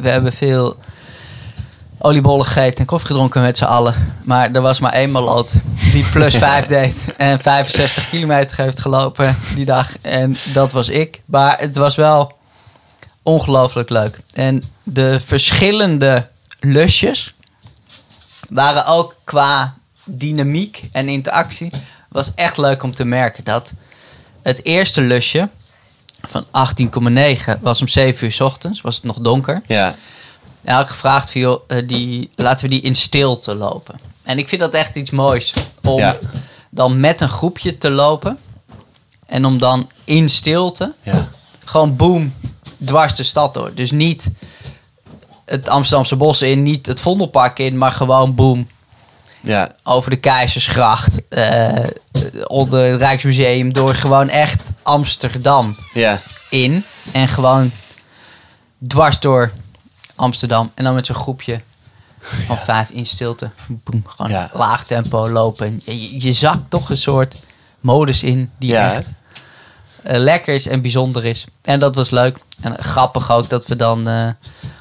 We 0.00 0.08
hebben 0.08 0.32
veel 0.32 0.76
oliebollen 2.02 2.46
gegeten 2.46 2.76
en 2.78 2.84
koffie 2.84 3.06
gedronken 3.06 3.42
met 3.42 3.58
z'n 3.58 3.64
allen. 3.64 3.94
Maar 4.24 4.50
er 4.50 4.60
was 4.60 4.80
maar 4.80 4.92
één 4.92 5.10
maloot 5.10 5.52
die 5.92 6.04
plus 6.04 6.36
5 6.46 6.66
deed. 6.66 6.94
En 7.16 7.40
65 7.40 8.08
kilometer 8.08 8.56
heeft 8.56 8.80
gelopen 8.80 9.36
die 9.54 9.64
dag. 9.64 9.92
En 10.00 10.36
dat 10.52 10.72
was 10.72 10.88
ik. 10.88 11.20
Maar 11.24 11.58
het 11.58 11.76
was 11.76 11.96
wel 11.96 12.38
ongelooflijk 13.22 13.90
leuk. 13.90 14.20
En 14.34 14.62
de 14.82 15.20
verschillende 15.24 16.26
lusjes 16.60 17.34
waren 18.48 18.86
ook 18.86 19.16
qua 19.24 19.74
dynamiek 20.04 20.88
en 20.92 21.08
interactie. 21.08 21.70
Was 22.08 22.32
echt 22.34 22.56
leuk 22.56 22.82
om 22.82 22.94
te 22.94 23.04
merken 23.04 23.44
dat 23.44 23.72
het 24.42 24.64
eerste 24.64 25.00
lusje 25.00 25.48
van 26.28 26.44
18,9 26.46 27.60
was 27.60 27.80
om 27.80 27.88
7 27.88 28.24
uur 28.26 28.32
's 28.32 28.40
ochtends. 28.40 28.80
Was 28.80 28.94
het 28.94 29.04
nog 29.04 29.18
donker. 29.20 29.62
ja. 29.66 29.94
Ik 30.64 30.86
gevraagd 30.86 31.32
joh, 31.32 31.62
eh, 31.66 31.86
die, 31.88 32.30
laten 32.34 32.68
we 32.68 32.74
die 32.74 32.82
in 32.82 32.94
stilte 32.94 33.54
lopen. 33.54 34.00
En 34.22 34.38
ik 34.38 34.48
vind 34.48 34.60
dat 34.60 34.74
echt 34.74 34.94
iets 34.96 35.10
moois. 35.10 35.54
Om 35.82 35.98
Ja. 35.98 36.16
dan 36.70 37.00
met 37.00 37.20
een 37.20 37.28
groepje 37.28 37.78
te 37.78 37.90
lopen. 37.90 38.38
En 39.26 39.44
om 39.44 39.58
dan 39.58 39.90
in 40.04 40.28
stilte 40.28 40.92
ja. 41.02 41.28
gewoon 41.64 41.96
boom, 41.96 42.34
dwars 42.84 43.14
de 43.14 43.22
stad 43.22 43.54
door. 43.54 43.74
Dus 43.74 43.90
niet 43.90 44.30
het 45.44 45.68
Amsterdamse 45.68 46.16
bos 46.16 46.42
in, 46.42 46.62
niet 46.62 46.86
het 46.86 47.00
Vondelpark 47.00 47.58
in, 47.58 47.78
maar 47.78 47.92
gewoon 47.92 48.34
boom. 48.34 48.68
ja. 49.42 49.72
Over 49.82 50.10
de 50.10 50.16
Keizersgracht, 50.16 51.28
eh, 51.28 51.84
onder 52.46 52.90
het 52.90 53.00
Rijksmuseum, 53.00 53.72
door 53.72 53.94
gewoon 53.94 54.28
echt 54.28 54.62
Amsterdam 54.82 55.76
ja. 55.92 56.20
in. 56.50 56.84
En 57.12 57.28
gewoon 57.28 57.70
dwars 58.86 59.20
door 59.20 59.52
Amsterdam. 60.20 60.70
En 60.74 60.84
dan 60.84 60.94
met 60.94 61.06
zo'n 61.06 61.14
groepje 61.16 61.60
van 62.46 62.58
vijf 62.58 62.90
in 62.90 63.06
stilte. 63.06 63.50
Boem, 63.68 64.04
gewoon 64.06 64.30
Ja. 64.30 64.50
laag 64.52 64.84
tempo 64.84 65.28
lopen. 65.30 65.80
Je, 65.84 66.00
je, 66.10 66.22
je 66.22 66.32
zakt 66.32 66.62
toch 66.70 66.90
een 66.90 66.96
soort 66.96 67.34
modus 67.80 68.22
in 68.22 68.50
die 68.58 68.70
Ja, 68.70 68.94
echt 68.94 69.08
eh, 70.02 70.18
lekker 70.18 70.54
is 70.54 70.66
en 70.66 70.80
bijzonder 70.82 71.24
is. 71.24 71.44
En 71.62 71.80
dat 71.80 71.94
was 71.94 72.10
leuk. 72.10 72.38
En 72.60 72.84
grappig 72.84 73.30
ook 73.30 73.48
dat 73.48 73.66
we 73.66 73.76
dan 73.76 74.08
eh, 74.08 74.26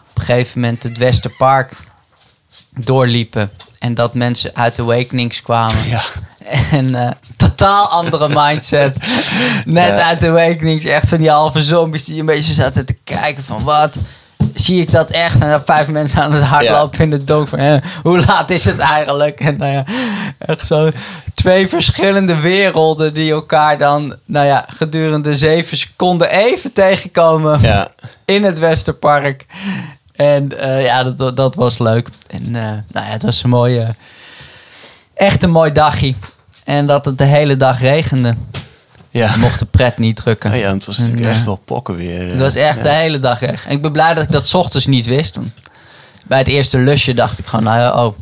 op 0.10 0.18
een 0.18 0.24
gegeven 0.26 0.60
moment 0.62 0.84
het 0.84 0.98
Westerpark 0.98 1.74
doorliepen. 2.78 3.52
En 3.80 3.94
dat 3.94 4.14
mensen 4.14 4.56
uit 4.56 4.76
de 4.76 4.82
Awakenings 4.82 5.42
kwamen. 5.42 5.88
Ja. 5.88 6.04
En 6.72 6.96
eh, 6.96 7.12
totaal 7.38 7.88
andere 7.88 8.30
mindset. 8.34 8.98
Net 9.66 9.92
uit 9.92 10.20
de 10.20 10.28
Awakenings. 10.28 10.86
Echt 10.86 11.10
van 11.10 11.18
die 11.18 11.30
halve 11.30 11.62
zombies 11.64 12.04
die 12.04 12.20
een 12.20 12.26
beetje 12.26 12.54
zaten 12.54 12.86
te 12.86 12.94
kijken 13.04 13.44
van 13.44 13.64
wat... 13.64 13.96
Zie 14.60 14.82
ik 14.82 14.92
dat 14.92 15.10
echt? 15.10 15.42
En 15.42 15.50
dan 15.50 15.62
vijf 15.66 15.88
mensen 15.88 16.22
aan 16.22 16.34
het 16.34 16.44
hardlopen 16.44 17.00
in 17.00 17.10
de 17.10 17.24
donker. 17.24 17.48
Van, 17.50 17.60
hè, 17.60 17.78
hoe 18.04 18.26
laat 18.26 18.50
is 18.50 18.66
het 18.66 18.80
eigenlijk? 18.80 19.40
En 19.40 19.58
nou 19.58 19.72
ja, 19.72 19.84
echt 20.38 20.66
zo 20.66 20.92
twee 21.34 21.68
verschillende 21.68 22.36
werelden 22.40 23.14
die 23.14 23.32
elkaar 23.32 23.78
dan, 23.78 24.16
nou 24.26 24.46
ja, 24.46 24.66
gedurende 24.76 25.36
zeven 25.36 25.78
seconden 25.78 26.30
even 26.30 26.74
tegenkomen 26.74 27.62
Ja. 27.62 27.88
in 28.26 28.44
het 28.44 28.60
Westerpark. 28.60 29.46
En 30.16 30.60
eh, 30.60 30.84
ja, 30.84 31.04
dat, 31.04 31.38
dat 31.38 31.56
was 31.56 31.78
leuk. 31.80 32.10
En 32.28 32.56
eh, 32.56 32.62
nou 32.64 33.06
ja, 33.06 33.12
het 33.12 33.22
was 33.24 33.44
een 33.44 33.50
mooie, 33.50 33.96
echt 35.14 35.44
een 35.44 35.52
mooi 35.52 35.72
dagje. 35.72 36.14
En 36.64 36.86
dat 36.86 37.06
het 37.06 37.18
de 37.18 37.24
hele 37.24 37.58
dag 37.58 37.80
regende. 37.80 38.36
Ja. 39.10 39.36
Mocht 39.38 39.60
de 39.60 39.66
pret 39.66 39.98
niet 39.98 40.16
drukken. 40.16 40.52
Oh 40.52 40.58
ja, 40.58 40.74
het 40.74 40.86
was 40.86 40.98
natuurlijk 40.98 41.26
echt 41.26 41.40
eh, 41.40 41.46
wel 41.46 41.62
pokken 41.66 41.96
weer. 41.96 42.22
eh. 42.24 42.30
Het 42.30 42.40
was 42.40 42.56
echt 42.56 42.78
ja. 42.78 42.84
de 42.84 42.90
hele 42.90 43.20
dag 43.20 43.42
echt. 43.42 43.66
En 43.66 43.72
ik 43.72 43.82
ben 43.82 43.92
blij 43.92 44.14
dat 44.14 44.24
ik 44.24 44.32
dat 44.32 44.48
's 44.48 44.54
ochtends 44.54 44.86
niet 44.86 45.06
wist. 45.06 45.38
Bij 46.28 46.38
het 46.38 46.48
eerste 46.48 46.78
lusje 46.78 47.14
dacht 47.14 47.40
ik 47.40 47.46
gewoon, 47.46 47.66
nou 47.66 47.80
ja, 47.80 48.06
oh, 48.06 48.16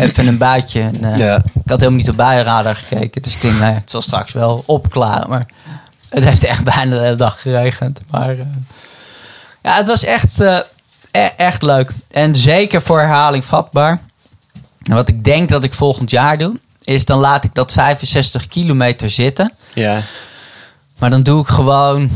even 0.00 0.26
een 0.26 0.38
buitje. 0.38 0.80
En, 0.80 1.04
eh. 1.14 1.34
Ik 1.34 1.70
had 1.70 1.78
helemaal 1.80 2.00
niet 2.00 2.10
op 2.10 2.16
buienradar 2.16 2.76
gekeken. 2.76 3.22
Dus 3.22 3.34
ik 3.34 3.40
denk, 3.40 3.58
nou 3.58 3.72
ja, 3.72 3.78
het 3.78 3.90
zal 3.90 4.02
straks 4.02 4.32
wel 4.32 4.62
opklaren. 4.66 5.28
Maar 5.28 5.46
het 6.08 6.24
heeft 6.24 6.44
echt 6.44 6.64
bijna 6.64 6.96
de 6.96 7.02
hele 7.02 7.16
dag 7.16 7.40
geregend. 7.40 8.00
Maar 8.10 8.30
eh, 8.30 8.38
ja, 9.62 9.76
het 9.76 9.86
was 9.86 10.04
echt, 10.04 10.40
eh, 10.40 10.58
e- 11.10 11.30
echt 11.36 11.62
leuk. 11.62 11.90
En 12.10 12.36
zeker 12.36 12.82
voor 12.82 13.00
herhaling 13.00 13.44
vatbaar. 13.44 14.00
En 14.82 14.94
wat 14.94 15.08
ik 15.08 15.24
denk 15.24 15.48
dat 15.48 15.64
ik 15.64 15.74
volgend 15.74 16.10
jaar 16.10 16.38
doe, 16.38 16.58
is 16.84 17.04
dan 17.04 17.18
laat 17.18 17.44
ik 17.44 17.54
dat 17.54 17.72
65 17.72 18.48
kilometer 18.48 19.10
zitten. 19.10 19.52
Ja, 19.74 20.02
Maar 20.98 21.10
dan 21.10 21.22
doe 21.22 21.40
ik 21.42 21.48
gewoon 21.48 22.10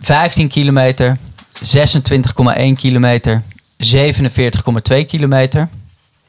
15 0.00 0.48
kilometer, 0.48 1.18
26,1 1.62 2.72
kilometer, 2.76 3.42
47,2 3.76 5.04
kilometer. 5.06 5.68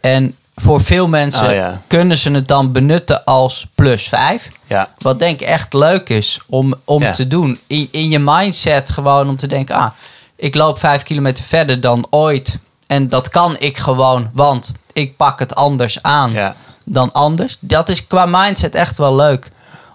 En 0.02 0.36
voor 0.56 0.84
veel 0.84 1.08
mensen 1.08 1.48
Oh 1.48 1.54
ja. 1.54 1.82
kunnen 1.88 2.18
ze 2.18 2.32
het 2.32 2.48
dan 2.48 2.72
benutten 2.72 3.24
als 3.24 3.68
plus 3.76 4.08
5. 4.08 4.50
ja, 4.68 4.88
Wat 4.98 5.20
denk 5.20 5.42
ik 5.42 5.48
echt 5.48 5.74
leuk 5.74 6.10
is 6.10 6.40
om, 6.48 6.74
om 6.86 7.02
Ja. 7.02 7.12
te 7.12 7.28
doen. 7.28 7.60
In, 7.68 7.88
in 7.92 8.10
je 8.10 8.20
mindset 8.20 8.90
gewoon 8.90 9.30
om 9.30 9.36
te 9.38 9.48
denken, 9.48 9.76
ah, 9.76 9.90
ik 10.36 10.56
loop 10.56 10.80
5 10.80 11.04
kilometer 11.04 11.44
verder 11.44 11.82
dan 11.82 12.08
ooit. 12.10 12.60
En 12.88 13.10
dat 13.10 13.30
kan 13.30 13.56
ik 13.60 13.78
gewoon, 13.78 14.30
want 14.34 14.72
ik 14.94 15.18
pak 15.18 15.40
het 15.40 15.56
anders 15.56 16.02
aan 16.02 16.32
ja. 16.32 16.56
Dan 16.94 17.12
anders. 17.12 17.58
Dat 17.60 17.90
is 17.90 18.08
qua 18.08 18.26
mindset 18.26 18.76
echt 18.76 18.98
wel 18.98 19.16
leuk. 19.16 19.52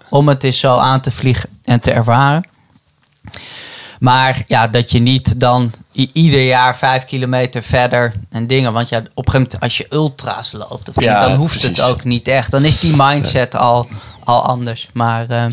Om 0.09 0.27
het 0.27 0.43
eens 0.43 0.59
zo 0.59 0.77
aan 0.77 1.01
te 1.01 1.11
vliegen 1.11 1.49
en 1.63 1.79
te 1.79 1.91
ervaren. 1.91 2.49
Maar 3.99 4.43
ja, 4.47 4.67
dat 4.67 4.91
je 4.91 4.99
niet 4.99 5.39
dan 5.39 5.73
ieder 5.91 6.45
jaar 6.45 6.77
vijf 6.77 7.05
kilometer 7.05 7.63
verder 7.63 8.13
en 8.29 8.47
dingen. 8.47 8.73
Want 8.73 8.89
ja, 8.89 8.97
op 8.97 9.03
een 9.05 9.11
gegeven 9.15 9.33
moment 9.41 9.59
als 9.59 9.77
je 9.77 9.85
ultra's 9.89 10.51
loopt, 10.51 10.89
of 10.89 11.01
Ja, 11.01 11.27
dan 11.27 11.35
hoeft 11.37 11.59
precies. 11.59 11.77
het 11.77 11.89
ook 11.89 12.03
niet 12.03 12.27
echt. 12.27 12.51
Dan 12.51 12.63
is 12.65 12.79
die 12.79 12.93
mindset 12.97 13.55
al, 13.55 13.87
al 14.23 14.43
anders. 14.45 14.89
Maar 14.93 15.29
ehm, 15.29 15.51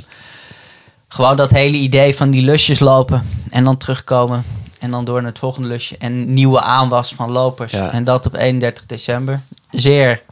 gewoon 1.09 1.37
dat 1.37 1.51
hele 1.51 1.77
idee 1.77 2.17
van 2.17 2.31
die 2.31 2.43
lusjes 2.43 2.79
lopen 2.79 3.29
en 3.51 3.65
dan 3.65 3.77
terugkomen. 3.77 4.45
En 4.79 4.91
dan 4.91 5.05
door 5.05 5.21
naar 5.23 5.31
het 5.31 5.39
volgende 5.39 5.69
lusje. 5.69 5.97
En 5.99 6.33
nieuwe 6.35 6.61
aanwas 6.61 7.15
van 7.15 7.31
lopers. 7.31 7.73
Ja. 7.73 7.91
En 7.93 8.05
dat 8.05 8.27
op 8.27 8.35
31 8.35 8.87
december. 8.87 9.41
Zeer 9.71 10.23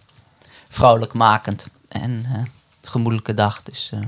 vrolijkmakend. 0.72 1.66
En 1.88 2.26
eh, 2.32 2.42
gemoedelijke 2.82 3.34
dag. 3.34 3.62
Dus 3.62 3.90
eh, 3.92 4.00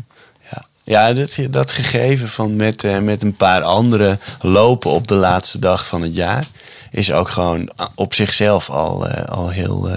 Ja, 0.51 0.65
ja 0.85 1.13
dat, 1.13 1.39
dat 1.51 1.73
gegeven 1.73 2.29
van 2.29 2.57
met, 2.57 2.85
eh, 2.85 2.99
met 2.99 3.23
een 3.23 3.37
paar 3.37 3.63
anderen 3.63 4.21
lopen 4.41 4.91
op 4.91 5.09
de 5.09 5.15
laatste 5.15 5.59
dag 5.59 5.87
van 5.87 6.03
het 6.03 6.15
jaar... 6.15 6.47
is 6.91 7.13
ook 7.13 7.29
gewoon 7.29 7.71
op 7.95 8.15
zichzelf 8.15 8.71
al, 8.71 9.09
al 9.09 9.51
heel, 9.51 9.91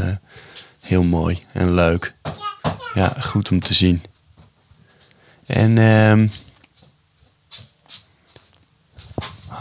heel 0.81 1.03
mooi 1.03 1.43
en 1.53 1.73
leuk. 1.73 2.13
Ja, 2.93 3.13
goed 3.19 3.51
om 3.51 3.59
te 3.59 3.73
zien. 3.73 4.03
En 5.45 5.77
ehm, 5.77 6.27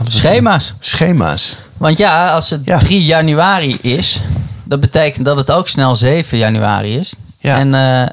schema's. 0.09 0.75
Schema's. 0.81 1.59
Want 1.77 1.99
ja, 1.99 2.33
als 2.33 2.51
het 2.51 2.65
Ja. 2.65 2.79
3 2.79 3.05
januari 3.05 3.79
is, 3.81 4.21
dat 4.67 4.81
betekent 4.81 5.25
dat 5.25 5.37
het 5.37 5.51
ook 5.51 5.69
snel 5.69 5.97
7 5.97 6.39
januari 6.39 6.99
is. 6.99 7.15
Ja. 7.39 7.59
En 7.59 7.75
eh, 7.75 8.09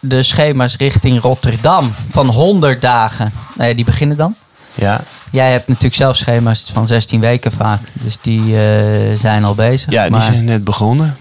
de 0.00 0.22
schema's 0.22 0.76
richting 0.76 1.20
Rotterdam 1.20 1.92
van 2.10 2.26
100 2.26 2.80
dagen, 2.80 3.32
nee, 3.56 3.74
die 3.74 3.84
beginnen 3.84 4.16
dan. 4.16 4.34
Ja, 4.74 5.00
Jij 5.30 5.52
hebt 5.52 5.68
natuurlijk 5.68 5.94
zelf 5.94 6.16
schema's 6.16 6.70
van 6.72 6.86
16 6.86 7.20
weken 7.20 7.52
vaak, 7.52 7.80
dus 7.92 8.18
die 8.20 8.40
eh, 8.40 9.16
zijn 9.18 9.44
al 9.44 9.54
bezig. 9.54 9.90
ja 9.92 10.02
die 10.02 10.10
Maar 10.10 10.22
zijn 10.22 10.44
net 10.44 10.64
begonnen. 10.64 11.16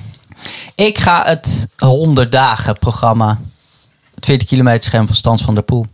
Ik 0.75 0.97
ga 0.97 1.23
het 1.25 1.67
100 1.77 2.31
dagen 2.31 2.77
programma, 2.77 3.39
het 4.15 4.25
40 4.25 4.47
kilometer 4.47 4.83
schema 4.83 5.05
van 5.05 5.15
Stans 5.15 5.41
van 5.41 5.53
der 5.53 5.63
Poel, 5.63 5.85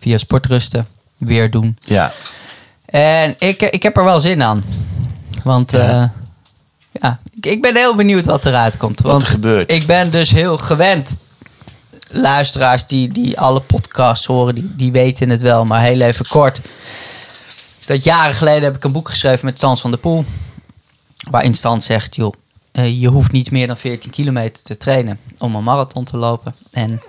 via 0.00 0.18
sportrusten 0.18 0.86
weer 1.16 1.50
doen. 1.50 1.78
Ja, 1.80 2.10
En 2.84 3.34
ik, 3.38 3.62
ik 3.62 3.82
heb 3.82 3.96
er 3.96 4.04
wel 4.04 4.20
zin 4.20 4.42
aan. 4.42 4.64
Want 5.42 5.70
Ja. 5.70 5.78
ja, 5.90 6.12
ja 7.04 7.18
ik, 7.30 7.46
ik 7.46 7.62
ben 7.62 7.76
heel 7.76 7.94
benieuwd 7.94 8.24
wat 8.24 8.46
eruit 8.46 8.76
komt. 8.76 9.00
Wat 9.00 9.10
Want 9.10 9.22
er 9.22 9.28
gebeurt. 9.28 9.72
Ik 9.72 9.86
ben 9.86 10.10
dus 10.10 10.30
heel 10.30 10.58
gewend. 10.58 11.18
Luisteraars 12.10 12.86
die, 12.86 13.12
die 13.12 13.38
alle 13.38 13.60
podcasts 13.60 14.26
horen, 14.26 14.54
die, 14.54 14.72
die 14.76 14.92
weten 14.92 15.28
het 15.28 15.42
wel. 15.42 15.64
Maar 15.64 15.80
heel 15.80 16.00
even 16.00 16.26
kort. 16.28 16.60
Dat 17.86 18.04
jaren 18.04 18.34
geleden 18.34 18.62
heb 18.62 18.76
ik 18.76 18.84
een 18.84 18.92
boek 18.92 19.08
geschreven 19.08 19.44
met 19.44 19.58
Stans 19.58 19.80
van 19.80 19.90
der 19.90 20.00
Poel. 20.00 20.24
Waarin 21.30 21.54
Stans 21.54 21.86
zegt, 21.86 22.16
joh, 22.16 22.34
eh, 22.72 23.00
je 23.00 23.08
hoeft 23.08 23.32
niet 23.32 23.50
meer 23.50 23.66
dan 23.66 23.76
14 23.76 24.10
kilometer 24.10 24.62
te 24.62 24.76
trainen 24.76 25.18
om 25.38 25.54
een 25.54 25.64
marathon 25.64 26.04
te 26.04 26.16
lopen. 26.16 26.54
En 26.70 27.02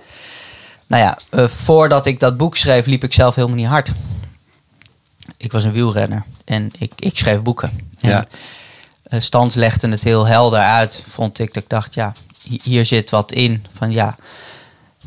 nou 0.86 1.02
ja, 1.02 1.18
eh, 1.30 1.48
voordat 1.48 2.06
ik 2.06 2.20
dat 2.20 2.36
boek 2.36 2.56
schreef, 2.56 2.86
liep 2.86 3.04
ik 3.04 3.14
zelf 3.14 3.34
helemaal 3.34 3.56
niet 3.56 3.66
hard. 3.66 3.92
Ik 5.36 5.52
was 5.52 5.64
een 5.64 5.72
wielrenner 5.72 6.24
en 6.44 6.70
ik, 6.78 6.92
ik 6.96 7.18
schreef 7.18 7.42
boeken. 7.42 7.70
En, 8.00 8.10
Ja. 8.10 8.26
Eh, 9.08 9.20
Stans 9.20 9.54
legde 9.54 9.88
het 9.88 10.02
heel 10.02 10.26
helder 10.26 10.60
uit, 10.60 11.04
vond 11.08 11.38
ik. 11.38 11.54
Dat 11.54 11.62
ik 11.62 11.68
dacht, 11.68 11.94
ja, 11.94 12.12
hi- 12.42 12.60
hier 12.62 12.84
zit 12.84 13.10
wat 13.10 13.32
in. 13.32 13.66
Van 13.78 13.90
ja, 13.92 14.14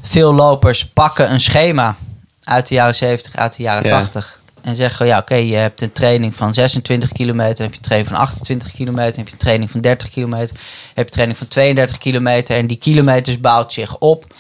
veel 0.02 0.34
lopers 0.34 0.86
pakken 0.88 1.32
een 1.32 1.40
schema 1.40 1.96
uit 2.44 2.68
de 2.68 2.74
jaren 2.76 2.96
70, 2.96 3.36
uit 3.36 3.56
de 3.56 3.64
jaren 3.64 3.88
Ja. 3.90 4.00
80. 4.00 4.38
En 4.62 4.76
zeggen, 4.76 5.06
ja, 5.06 5.18
oké, 5.18 5.36
je 5.36 5.56
hebt 5.56 5.82
een 5.82 5.92
training 5.92 6.36
van 6.36 6.54
26 6.54 7.12
kilometer, 7.12 7.64
heb 7.64 7.72
je 7.72 7.78
een 7.78 7.84
training 7.86 8.10
van 8.12 8.20
28 8.20 8.72
kilometer, 8.72 9.16
heb 9.18 9.28
je 9.28 9.34
een 9.34 9.40
training 9.40 9.72
van 9.72 9.82
30 9.82 10.10
kilometer, 10.10 10.56
heb 10.86 10.96
je 10.96 11.02
een 11.02 11.10
training 11.10 11.38
van 11.38 11.48
32 11.48 11.98
kilometer. 11.98 12.58
En 12.58 12.68
die 12.68 12.78
kilometers 12.78 13.40
bouwt 13.40 13.74
zich 13.74 13.98
op. 13.98 14.34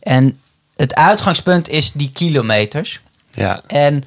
En 0.00 0.40
het 0.76 0.94
uitgangspunt 0.94 1.68
is 1.68 1.92
die 1.92 2.10
kilometers. 2.12 3.00
ja, 3.30 3.60
En 3.66 4.04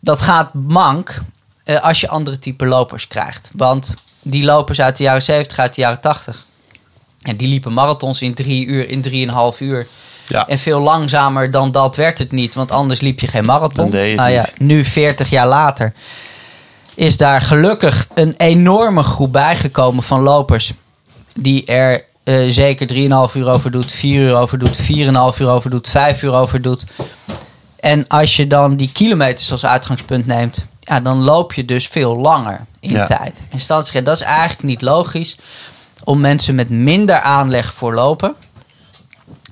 dat 0.00 0.20
gaat 0.22 0.54
mank 0.54 1.22
eh, 1.64 1.80
als 1.82 2.00
je 2.00 2.08
andere 2.08 2.38
type 2.38 2.66
lopers 2.66 3.08
krijgt. 3.08 3.50
Want 3.52 3.94
die 4.22 4.44
lopers 4.44 4.80
uit 4.80 4.96
de 4.96 5.02
jaren 5.02 5.22
70, 5.22 5.58
uit 5.58 5.74
de 5.74 5.80
jaren 5.80 6.00
80. 6.00 6.44
En 7.22 7.36
die 7.36 7.48
liepen 7.48 7.72
marathons 7.72 8.22
in 8.22 8.34
drie 8.34 8.66
uur, 8.66 8.88
in 8.88 9.00
drieënhalf 9.00 9.60
uur. 9.60 9.86
ja. 10.26 10.48
En 10.48 10.58
veel 10.58 10.80
langzamer 10.80 11.50
dan 11.50 11.72
dat 11.72 11.96
werd 11.96 12.18
het 12.18 12.32
niet. 12.32 12.54
Want 12.54 12.70
anders 12.70 13.00
liep 13.00 13.20
je 13.20 13.26
geen 13.26 13.44
marathon. 13.44 13.90
Je 13.90 14.14
nou 14.14 14.30
ja, 14.30 14.46
nu 14.58 14.84
40 14.84 15.30
jaar 15.30 15.48
later 15.48 15.92
is 16.94 17.16
daar 17.16 17.40
gelukkig 17.40 18.06
een 18.14 18.34
enorme 18.36 19.02
groep 19.02 19.32
bijgekomen 19.32 20.02
van 20.02 20.20
lopers. 20.20 20.72
Die 21.34 21.64
er 21.64 22.04
eh, 22.24 22.48
zeker 22.48 22.88
3,5 23.30 23.36
uur 23.36 23.48
over 23.48 23.70
doet, 23.70 23.92
4 23.92 24.20
uur 24.20 24.36
over 24.36 24.58
doet, 24.58 24.76
4,5 24.76 24.86
uur 25.40 25.48
over 25.48 25.70
doet, 25.70 25.88
5 25.88 26.22
uur 26.22 26.32
over 26.32 26.62
doet. 26.62 26.86
En 27.80 28.04
als 28.08 28.36
je 28.36 28.46
dan 28.46 28.76
die 28.76 28.92
kilometers 28.92 29.52
als 29.52 29.66
uitgangspunt 29.66 30.26
neemt, 30.26 30.66
ja, 30.90 31.00
dan 31.00 31.22
loop 31.22 31.52
je 31.52 31.64
dus 31.64 31.88
veel 31.88 32.16
langer 32.16 32.66
in 32.80 32.90
Ja. 32.90 33.04
tijd. 33.04 33.42
En 33.50 33.60
stadsrecht, 33.60 34.04
dat 34.04 34.16
is 34.16 34.22
eigenlijk 34.22 34.62
niet 34.62 34.82
logisch 34.82 35.36
om 36.04 36.20
mensen 36.20 36.54
met 36.54 36.70
minder 36.70 37.20
aanleg 37.20 37.74
voor 37.74 37.94
lopen 37.94 38.36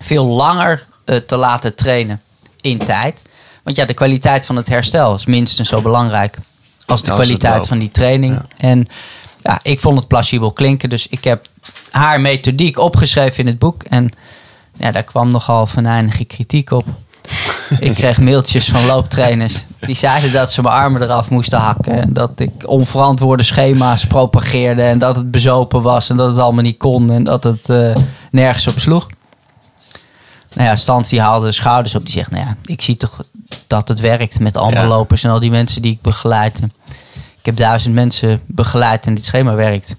veel 0.00 0.26
langer 0.26 0.87
eh, 1.04 1.16
te 1.16 1.37
laten 1.37 1.75
trainen 1.75 2.23
in 2.61 2.78
tijd. 2.78 3.23
Want 3.62 3.76
ja, 3.76 3.85
de 3.85 3.95
kwaliteit 3.95 4.47
van 4.47 4.57
het 4.57 4.68
herstel 4.68 5.14
is 5.14 5.26
minstens 5.26 5.68
zo 5.68 5.83
belangrijk 5.83 6.38
als 6.87 7.02
de 7.02 7.11
Als 7.11 7.21
kwaliteit 7.21 7.66
van 7.66 7.78
die 7.78 7.90
training. 7.90 8.35
Ja. 8.35 8.47
En 8.57 8.87
ja, 9.42 9.61
ik 9.62 9.80
vond 9.80 9.99
het 9.99 10.09
plausibel 10.09 10.52
klinken, 10.52 10.88
dus 10.88 11.07
ik 11.09 11.25
heb 11.25 11.47
haar 11.90 12.21
methodiek 12.21 12.78
opgeschreven 12.78 13.38
in 13.38 13.47
het 13.47 13.59
boek. 13.59 13.83
En 13.83 14.11
ja, 14.76 14.90
daar 14.90 15.02
kwam 15.02 15.30
nogal 15.30 15.66
venijnige 15.66 16.25
kritiek 16.25 16.71
op. 16.71 16.87
ik 17.81 17.95
kreeg 17.95 18.19
mailtjes 18.21 18.69
van 18.69 18.87
looptrainers. 18.87 19.65
Die 19.81 19.95
zeiden 19.97 20.33
dat 20.33 20.53
ze 20.53 20.63
mijn 20.63 20.75
armen 20.75 21.03
eraf 21.03 21.31
moesten 21.31 21.59
hakken. 21.59 22.01
En 22.03 22.13
dat 22.13 22.41
ik 22.41 22.51
onverantwoorde 22.65 23.43
schema's 23.43 24.07
propageerde. 24.07 24.83
En 24.83 24.99
dat 24.99 25.17
het 25.17 25.31
bezopen 25.31 25.83
was. 25.83 26.11
En 26.11 26.17
dat 26.17 26.31
het 26.31 26.39
allemaal 26.39 26.63
niet 26.63 26.79
kon. 26.79 27.11
En 27.11 27.25
dat 27.25 27.45
het 27.45 27.71
eh, 27.71 27.97
nergens 28.31 28.67
op 28.67 28.79
sloeg. 28.79 29.07
Nou 30.55 30.69
ja, 30.69 30.77
Stans 30.77 31.09
die 31.09 31.21
haalde 31.21 31.47
de 31.47 31.53
schouders 31.53 31.95
op. 31.95 32.05
Die 32.05 32.13
zegt, 32.15 32.31
nou 32.31 32.45
ja, 32.47 32.57
ik 32.65 32.83
zie 32.83 32.97
toch 32.97 33.25
dat 33.67 33.89
het 33.89 34.01
werkt 34.01 34.41
met 34.41 34.55
Ja. 34.55 34.87
lopers 34.87 35.25
en 35.25 35.31
al 35.31 35.41
die 35.41 35.51
mensen 35.51 35.83
die 35.83 35.93
ik 35.93 36.03
begeleid. 36.03 36.59
Ik 37.39 37.47
heb 37.47 37.57
duizend 37.57 37.95
mensen 37.95 38.41
begeleid 38.47 39.07
en 39.07 39.15
dit 39.15 39.25
schema 39.25 39.55
werkt. 39.55 39.97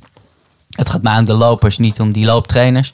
Het 0.69 0.89
gaat 0.89 1.01
mij 1.01 1.17
om 1.17 1.25
de 1.25 1.33
lopers, 1.33 1.77
niet 1.77 1.99
om 1.99 2.11
die 2.11 2.25
looptrainers. 2.25 2.93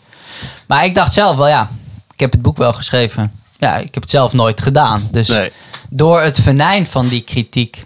Maar 0.68 0.86
ik 0.86 0.96
dacht 0.96 1.14
zelf 1.14 1.36
wel, 1.38 1.48
ja, 1.48 1.68
ik 2.14 2.20
heb 2.20 2.32
het 2.32 2.42
boek 2.42 2.58
wel 2.58 2.74
geschreven. 2.74 3.32
Ja, 3.60 3.76
ik 3.78 3.94
heb 3.94 4.04
het 4.04 4.12
zelf 4.12 4.34
nooit 4.34 4.62
gedaan. 4.62 5.08
Dus 5.12 5.28
Nee. 5.28 5.52
door 5.90 6.22
het 6.22 6.42
venijn 6.42 6.88
van 6.88 7.08
die 7.08 7.22
kritiek 7.24 7.84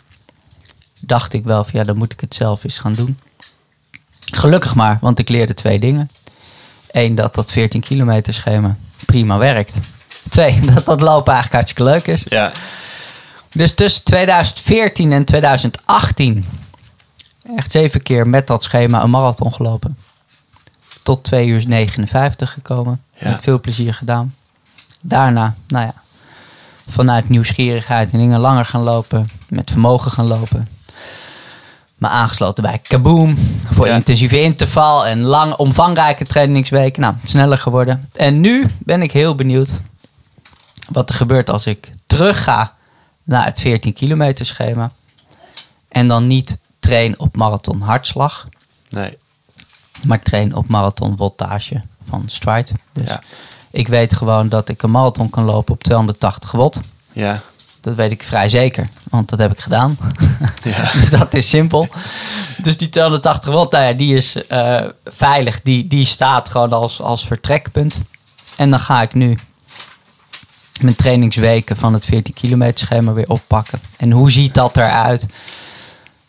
dacht 0.99 1.33
ik 1.33 1.43
wel 1.43 1.63
van 1.63 1.79
ja, 1.79 1.83
dan 1.85 1.97
moet 1.97 2.13
ik 2.13 2.19
het 2.19 2.35
zelf 2.35 2.63
eens 2.63 2.77
gaan 2.77 2.93
doen. 2.93 3.19
Gelukkig 4.31 4.75
maar, 4.75 4.97
want 5.01 5.19
ik 5.19 5.29
leerde 5.29 5.53
twee 5.53 5.79
dingen. 5.79 6.11
Eén, 6.91 7.15
dat 7.15 7.35
dat 7.35 7.51
14 7.51 7.81
kilometer 7.81 8.33
schema 8.33 8.75
prima 9.05 9.37
werkt. 9.37 9.79
Twee, 10.29 10.59
dat 10.73 10.85
dat 10.85 11.01
lopen 11.01 11.33
eigenlijk 11.33 11.51
hartstikke 11.53 11.83
leuk 11.83 12.07
is. 12.07 12.25
Ja, 12.29 12.51
Dus 13.49 13.73
tussen 13.73 14.03
2014 14.03 15.11
en 15.11 15.25
2018 15.25 16.45
echt 17.55 17.71
zeven 17.71 18.01
keer 18.03 18.27
met 18.27 18.47
dat 18.47 18.63
schema 18.63 19.03
een 19.03 19.09
marathon 19.09 19.53
gelopen. 19.53 19.97
Tot 21.03 21.23
2 21.23 21.47
uur 21.47 21.63
59 21.67 22.53
gekomen. 22.53 23.01
Ja. 23.15 23.29
Met 23.29 23.41
veel 23.41 23.59
plezier 23.59 23.93
gedaan. 23.93 24.35
Daarna, 25.01 25.55
nou 25.67 25.85
ja, 25.85 25.93
vanuit 26.89 27.29
nieuwsgierigheid 27.29 28.11
en 28.11 28.17
dingen 28.19 28.39
langer 28.39 28.65
gaan 28.65 28.81
lopen. 28.81 29.29
Met 29.47 29.71
vermogen 29.71 30.11
gaan 30.11 30.25
lopen. 30.27 30.67
Maar 31.97 32.11
aangesloten 32.11 32.63
bij 32.63 32.79
Kaboom. 32.79 33.37
Voor 33.71 33.87
Ja. 33.87 33.95
intensieve 33.95 34.41
interval 34.41 35.05
en 35.05 35.21
lang 35.21 35.53
omvangrijke 35.53 36.25
trainingsweken. 36.25 37.01
Nou, 37.01 37.13
sneller 37.23 37.57
geworden. 37.57 38.09
En 38.13 38.39
nu 38.39 38.65
ben 38.79 39.01
ik 39.01 39.11
heel 39.11 39.35
benieuwd 39.35 39.81
wat 40.89 41.09
er 41.09 41.15
gebeurt 41.15 41.49
als 41.49 41.65
ik 41.65 41.89
terug 42.05 42.43
ga 42.43 42.73
naar 43.23 43.45
het 43.45 43.59
14 43.59 43.93
kilometer 43.93 44.45
schema. 44.45 44.91
En 45.89 46.07
dan 46.07 46.27
niet 46.27 46.57
train 46.79 47.19
op 47.19 47.35
marathon 47.35 47.81
hartslag. 47.81 48.47
Nee. 48.89 49.17
Maar 50.05 50.21
train 50.21 50.55
op 50.55 50.67
marathon 50.67 51.17
voltage 51.17 51.81
van 52.09 52.23
Stride. 52.25 52.71
Dus 52.93 53.07
Ja. 53.07 53.21
Ik 53.71 53.87
weet 53.87 54.15
gewoon 54.15 54.49
dat 54.49 54.69
ik 54.69 54.81
een 54.81 54.91
marathon 54.91 55.29
kan 55.29 55.43
lopen 55.43 55.73
op 55.73 55.83
280 55.83 56.51
watt. 56.51 56.81
Ja. 57.11 57.41
Dat 57.81 57.95
weet 57.95 58.11
ik 58.11 58.23
vrij 58.23 58.49
zeker, 58.49 58.89
want 59.09 59.29
dat 59.29 59.39
heb 59.39 59.51
ik 59.51 59.59
gedaan. 59.59 59.97
Ja. 60.63 60.91
dus 60.99 61.09
dat 61.09 61.33
is 61.33 61.49
simpel. 61.49 61.87
Dus 62.61 62.77
die 62.77 62.89
280 62.89 63.53
watt, 63.53 63.71
nou 63.71 63.83
ja, 63.83 63.93
die 63.93 64.15
is 64.15 64.47
eh, 64.47 64.85
veilig. 65.05 65.61
Die, 65.61 65.87
die 65.87 66.05
staat 66.05 66.49
gewoon 66.49 66.73
als, 66.73 67.01
als 67.01 67.27
vertrekpunt. 67.27 67.99
En 68.55 68.69
dan 68.69 68.79
ga 68.79 69.01
ik 69.01 69.13
nu 69.13 69.37
mijn 70.81 70.95
trainingsweken 70.95 71.77
van 71.77 71.93
het 71.93 72.05
14 72.05 72.33
kilometer 72.33 72.85
schema 72.85 73.13
weer 73.13 73.29
oppakken. 73.29 73.79
En 73.97 74.11
hoe 74.11 74.31
ziet 74.31 74.53
dat 74.53 74.77
eruit? 74.77 75.27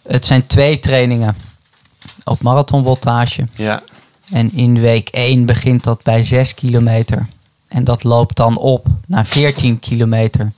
Het 0.02 0.26
zijn 0.26 0.46
twee 0.46 0.78
trainingen 0.78 1.36
op 2.24 2.40
marathonvoltage. 2.40 3.44
Ja. 3.54 3.82
En 4.30 4.52
in 4.52 4.80
week 4.80 5.08
1 5.08 5.46
begint 5.46 5.84
dat 5.84 6.02
bij 6.02 6.22
6 6.22 6.54
kilometer. 6.54 7.26
En 7.68 7.84
dat 7.84 8.04
loopt 8.04 8.36
dan 8.36 8.56
op 8.56 8.86
naar 9.06 9.26
14 9.26 9.78
kilometer 9.78 10.52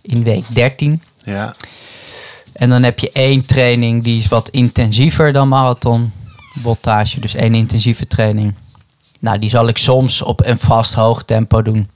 in 0.00 0.22
week 0.22 0.44
13. 0.54 1.02
Ja. 1.22 1.56
En 2.52 2.70
dan 2.70 2.82
heb 2.82 2.98
je 2.98 3.10
één 3.12 3.46
training 3.46 4.04
die 4.04 4.18
is 4.18 4.28
wat 4.28 4.48
intensiever 4.48 5.32
dan 5.32 5.48
marathon 5.48 6.12
voltage. 6.62 7.20
Dus 7.20 7.34
één 7.34 7.54
intensieve 7.54 8.06
training. 8.06 8.54
Nou, 9.18 9.38
die 9.38 9.50
zal 9.50 9.68
ik 9.68 9.78
soms 9.78 10.22
op 10.22 10.44
een 10.46 10.58
vast 10.58 10.94
hoog 10.94 11.24
tempo 11.24 11.62
doen. 11.62 11.90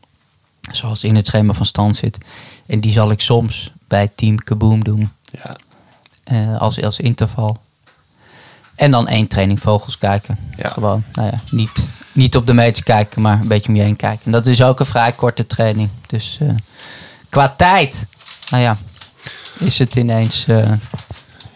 Zoals 0.73 1.04
in 1.04 1.16
het 1.16 1.26
schema 1.26 1.52
van 1.52 1.66
stand 1.66 1.97
zit. 1.97 2.19
En 2.66 2.81
die 2.81 2.92
zal 2.92 3.11
ik 3.11 3.21
soms 3.21 3.73
bij 3.88 4.09
Team 4.14 4.37
Kaboom 4.37 4.85
doen. 4.85 5.11
Ja. 5.31 5.57
eh, 6.25 6.61
als, 6.61 6.83
als 6.83 6.99
interval. 7.00 7.59
En 8.75 8.91
dan 8.91 9.09
één 9.09 9.26
training 9.26 9.61
vogels 9.61 9.99
kijken. 9.99 10.38
Ja. 10.57 10.69
Gewoon, 10.69 11.05
nou 11.12 11.31
ja, 11.31 11.41
niet, 11.50 11.87
niet 12.12 12.37
op 12.37 12.47
de 12.47 12.52
meters 12.55 12.85
kijken, 12.85 13.23
maar 13.23 13.41
een 13.41 13.49
beetje 13.49 13.69
om 13.69 13.76
je 13.76 13.83
heen 13.83 13.97
kijken. 13.97 14.21
En 14.25 14.33
dat 14.33 14.47
is 14.47 14.62
ook 14.62 14.81
een 14.81 14.87
vrij 14.87 15.12
korte 15.12 15.47
training. 15.47 15.88
Dus 16.07 16.38
eh, 16.41 16.49
qua 17.29 17.49
tijd, 17.49 18.07
nou 18.50 18.62
ja, 18.62 18.76
is 19.59 19.79
het 19.79 19.95
ineens 19.95 20.45
eh, 20.49 20.71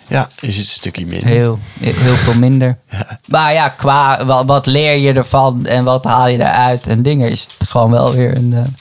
Ja, 0.06 0.28
is 0.40 0.56
het 0.56 0.64
een 0.64 0.70
stukje 0.70 1.06
minder. 1.06 1.28
heel, 1.28 1.58
heel 1.80 2.14
veel 2.14 2.34
minder. 2.34 2.78
Ja. 2.90 3.20
Maar 3.26 3.52
ja, 3.52 3.68
qua 3.68 4.24
wat, 4.24 4.46
wat 4.46 4.66
leer 4.66 4.96
je 4.96 5.12
ervan 5.12 5.66
en 5.66 5.84
wat 5.84 6.04
haal 6.04 6.28
je 6.28 6.38
eruit 6.38 6.86
en 6.86 7.02
dingen, 7.02 7.30
is 7.30 7.48
het 7.58 7.68
gewoon 7.68 7.90
wel 7.90 8.12
weer 8.12 8.36
een 8.36 8.74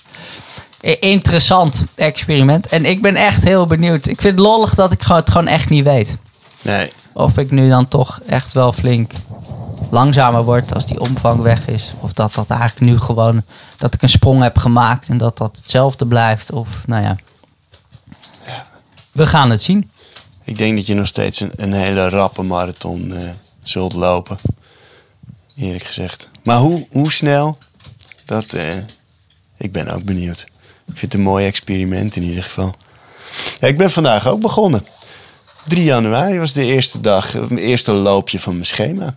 eh, 0.82 0.96
interessant 1.00 1.86
experiment. 1.96 2.68
En 2.68 2.86
ik 2.86 3.02
ben 3.02 3.16
echt 3.16 3.44
heel 3.44 3.66
benieuwd. 3.66 4.08
Ik 4.08 4.22
vind 4.22 4.38
het 4.38 4.48
lollig 4.48 4.76
dat 4.76 4.92
ik 4.92 5.02
het 5.02 5.30
gewoon 5.32 5.48
echt 5.48 5.70
niet 5.70 5.84
weet. 5.84 6.18
Nee. 6.62 6.92
Of 7.18 7.38
ik 7.38 7.52
nu 7.52 7.70
dan 7.70 7.88
toch 7.88 8.20
echt 8.28 8.54
wel 8.54 8.74
flink 8.74 9.12
langzamer 9.90 10.44
word 10.44 10.74
als 10.74 10.86
die 10.86 11.00
omvang 11.00 11.42
weg 11.42 11.68
is. 11.68 11.94
Of 12.00 12.14
dat 12.14 12.34
dat 12.34 12.50
eigenlijk 12.50 12.92
nu 12.92 13.00
gewoon, 13.00 13.44
dat 13.78 13.94
ik 13.94 14.02
een 14.02 14.10
sprong 14.10 14.42
heb 14.42 14.58
gemaakt 14.58 15.10
en 15.10 15.18
dat 15.18 15.38
dat 15.38 15.58
hetzelfde 15.58 16.06
blijft. 16.06 16.52
Of 16.52 16.68
nou 16.86 17.04
ja, 17.04 17.18
we 19.12 19.26
gaan 19.26 19.50
het 19.50 19.62
zien. 19.62 19.92
Ik 20.44 20.58
denk 20.58 20.76
dat 20.76 20.88
je 20.88 20.94
nog 20.94 21.08
steeds 21.08 21.40
een, 21.40 21.52
een 21.56 21.74
hele 21.74 22.10
rappe 22.10 22.42
marathon 22.42 23.14
eh, 23.14 23.30
zult 23.64 23.94
lopen. 23.94 24.38
Eerlijk 25.58 25.84
gezegd. 25.84 26.30
Maar 26.44 26.58
hoe, 26.58 26.88
hoe 26.92 27.12
snel? 27.12 27.58
Dat, 28.26 28.54
eh, 28.54 28.78
ik 29.58 29.72
ben 29.72 29.88
ook 29.88 30.04
benieuwd. 30.04 30.42
Ik 30.86 30.98
vind 30.98 31.02
het 31.02 31.14
een 31.14 31.22
mooi 31.22 31.46
experiment 31.46 32.16
in 32.16 32.24
ieder 32.24 32.44
geval. 32.44 32.76
Ja, 33.60 33.68
ik 33.68 33.78
ben 33.78 33.92
vandaag 33.92 34.28
ook 34.28 34.42
begonnen. 34.42 34.86
3 35.68 35.84
januari 35.84 36.40
was 36.40 36.54
de 36.54 36.66
eerste 36.66 37.02
dag, 37.02 37.32
het 37.32 37.58
eerste 37.58 37.92
loopje 37.92 38.40
van 38.40 38.54
mijn 38.54 38.66
schema. 38.66 39.16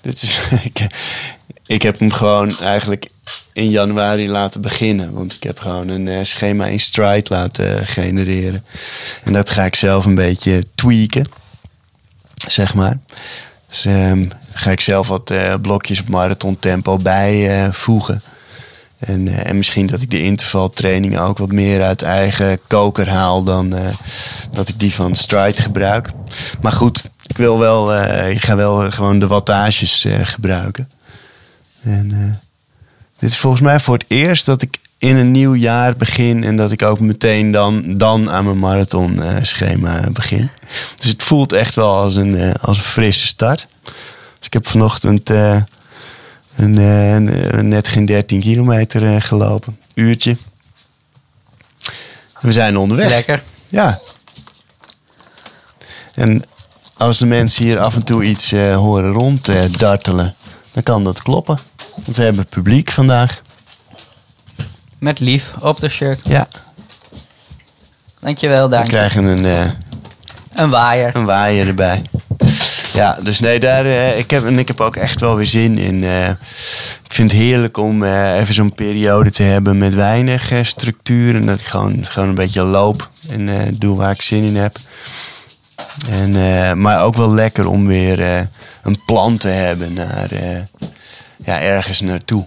Dit 0.00 0.22
is, 0.22 0.38
ik, 1.66 1.82
heb 1.82 1.98
hem 1.98 2.12
gewoon 2.12 2.58
eigenlijk 2.58 3.08
in 3.52 3.70
januari 3.70 4.28
laten 4.28 4.60
beginnen. 4.60 5.12
Want 5.12 5.34
ik 5.34 5.42
heb 5.42 5.58
gewoon 5.58 5.88
een 5.88 6.08
eh, 6.08 6.24
schema 6.24 6.66
in 6.66 6.80
Stride 6.80 7.34
laten 7.34 7.86
genereren. 7.86 8.64
En 9.24 9.32
dat 9.32 9.50
ga 9.50 9.64
ik 9.64 9.74
zelf 9.74 10.04
een 10.04 10.14
beetje 10.14 10.64
tweaken. 10.74 11.26
Zeg 12.46 12.74
maar. 12.74 12.98
Dus 13.68 13.84
ehm, 13.84 14.24
ga 14.52 14.70
ik 14.70 14.80
zelf 14.80 15.08
wat 15.08 15.30
eh, 15.30 15.54
blokjes 15.60 16.00
op 16.00 16.08
marathon 16.08 16.58
tempo 16.58 16.96
bijvoegen. 16.96 18.22
En, 18.98 19.28
eh, 19.28 19.46
en 19.46 19.56
misschien 19.56 19.86
dat 19.86 20.02
ik 20.02 20.10
de 20.10 20.22
intervaltrainingen 20.22 21.20
ook 21.20 21.38
wat 21.38 21.52
meer 21.52 21.82
uit 21.82 22.02
eigen 22.02 22.58
koker 22.66 23.08
haal 23.08 23.42
dan 23.42 23.74
eh, 23.74 23.88
dat 24.50 24.68
ik 24.68 24.78
die 24.78 24.94
van 24.94 25.14
Stride 25.14 25.62
gebruik. 25.62 26.10
Maar 26.60 26.72
goed, 26.72 27.10
ik 27.26 27.36
wil 27.36 27.58
wel, 27.58 27.94
eh, 27.94 28.30
ik 28.30 28.44
ga 28.44 28.56
wel 28.56 28.90
gewoon 28.90 29.18
de 29.18 29.26
wattages 29.26 30.06
gebruiken. 30.08 30.90
En 31.82 32.40
dit 33.18 33.30
is 33.30 33.38
volgens 33.38 33.62
mij 33.62 33.80
voor 33.80 33.94
het 33.94 34.04
eerst 34.08 34.46
dat 34.46 34.62
ik 34.62 34.78
in 34.98 35.16
een 35.16 35.30
nieuw 35.30 35.54
jaar 35.54 35.96
begin 35.96 36.44
en 36.44 36.56
dat 36.56 36.72
ik 36.72 36.82
ook 36.82 37.00
meteen 37.00 37.50
dan, 37.50 37.96
dan 37.96 38.30
aan 38.30 38.44
mijn 38.44 38.58
marathon 38.58 39.22
eh, 39.22 39.36
schema 39.42 40.10
begin. 40.12 40.50
Dus 40.96 41.10
het 41.10 41.22
voelt 41.22 41.52
echt 41.52 41.74
wel 41.74 41.94
als 41.94 42.16
een, 42.16 42.52
als 42.60 42.76
een 42.76 42.84
frisse 42.84 43.26
start. 43.26 43.66
Dus 44.38 44.46
ik 44.46 44.52
heb 44.52 44.66
vanochtend 44.66 45.30
eh, 46.58 47.12
een, 47.12 47.28
eh, 47.28 47.48
een- 47.58 47.68
net 47.68 47.88
geen 47.88 48.06
13 48.06 48.40
kilometer 48.40 49.14
eh, 49.14 49.22
gelopen. 49.22 49.78
Uurtje. 49.94 50.36
We 52.40 52.52
zijn 52.52 52.76
onderweg. 52.76 53.08
Lekker. 53.08 53.42
Ja. 53.68 53.98
En 56.14 56.44
als 56.96 57.18
de 57.18 57.26
mensen 57.26 57.64
hier 57.64 57.78
af 57.80 57.94
en 57.94 58.04
toe 58.04 58.24
iets 58.24 58.52
eh, 58.52 58.76
horen 58.76 59.12
ronddartelen, 59.12 60.34
dan 60.72 60.82
kan 60.82 61.04
dat 61.04 61.22
kloppen. 61.22 61.58
Want 62.04 62.16
we 62.16 62.22
hebben 62.22 62.46
publiek 62.46 62.90
vandaag. 62.90 63.40
Met 64.98 65.18
lief 65.20 65.52
op 65.60 65.80
de 65.80 65.88
shirt. 65.88 66.20
Ja, 66.24 66.48
Dankjewel, 68.20 68.64
we 68.64 68.70
Daan. 68.70 68.84
krijgen 68.84 69.24
een, 69.24 69.44
eh, 69.44 69.70
Een 70.54 70.70
waaier. 70.70 71.16
een 71.16 71.24
waaier 71.24 71.66
erbij. 71.66 72.02
Ja, 72.98 73.18
dus 73.22 73.40
nee, 73.40 73.60
daar, 73.60 73.84
eh, 73.84 74.18
ik, 74.18 74.30
heb, 74.30 74.44
en 74.44 74.58
ik 74.58 74.68
heb 74.68 74.80
ook 74.80 74.96
echt 74.96 75.20
wel 75.20 75.36
weer 75.36 75.46
zin 75.46 75.78
in. 75.78 76.04
eh, 76.04 76.28
ik 77.04 77.12
vind 77.12 77.30
het 77.30 77.40
heerlijk 77.40 77.76
om 77.76 78.04
eh, 78.04 78.38
even 78.40 78.54
zo'n 78.54 78.74
periode 78.74 79.30
te 79.30 79.42
hebben 79.42 79.78
met 79.78 79.94
weinig 79.94 80.52
structuur. 80.62 81.34
En 81.34 81.46
dat 81.46 81.60
ik 81.60 81.66
gewoon, 81.66 82.06
gewoon 82.06 82.28
een 82.28 82.34
beetje 82.34 82.62
loop 82.62 83.08
en 83.30 83.74
doe 83.78 83.96
waar 83.96 84.10
ik 84.10 84.22
zin 84.22 84.42
in 84.42 84.56
heb. 84.56 84.76
En, 86.10 86.80
maar 86.80 87.02
ook 87.02 87.14
wel 87.14 87.34
lekker 87.34 87.66
om 87.68 87.86
weer 87.86 88.48
een 88.82 89.04
plan 89.06 89.36
te 89.36 89.48
hebben 89.48 89.92
naar 89.92 90.28
ja, 91.44 91.60
ergens 91.60 92.00
naartoe. 92.00 92.46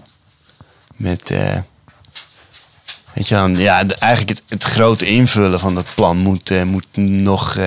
Met, 0.96 1.34
weet 3.14 3.28
je 3.28 3.36
dan, 3.36 3.58
ja, 3.58 3.86
eigenlijk 3.88 4.30
het, 4.30 4.44
het 4.50 4.64
grote 4.64 5.06
invullen 5.06 5.60
van 5.60 5.76
dat 5.76 5.88
plan 5.96 6.18
moet, 6.18 6.66
moet 6.66 6.88
nog, 6.94 7.58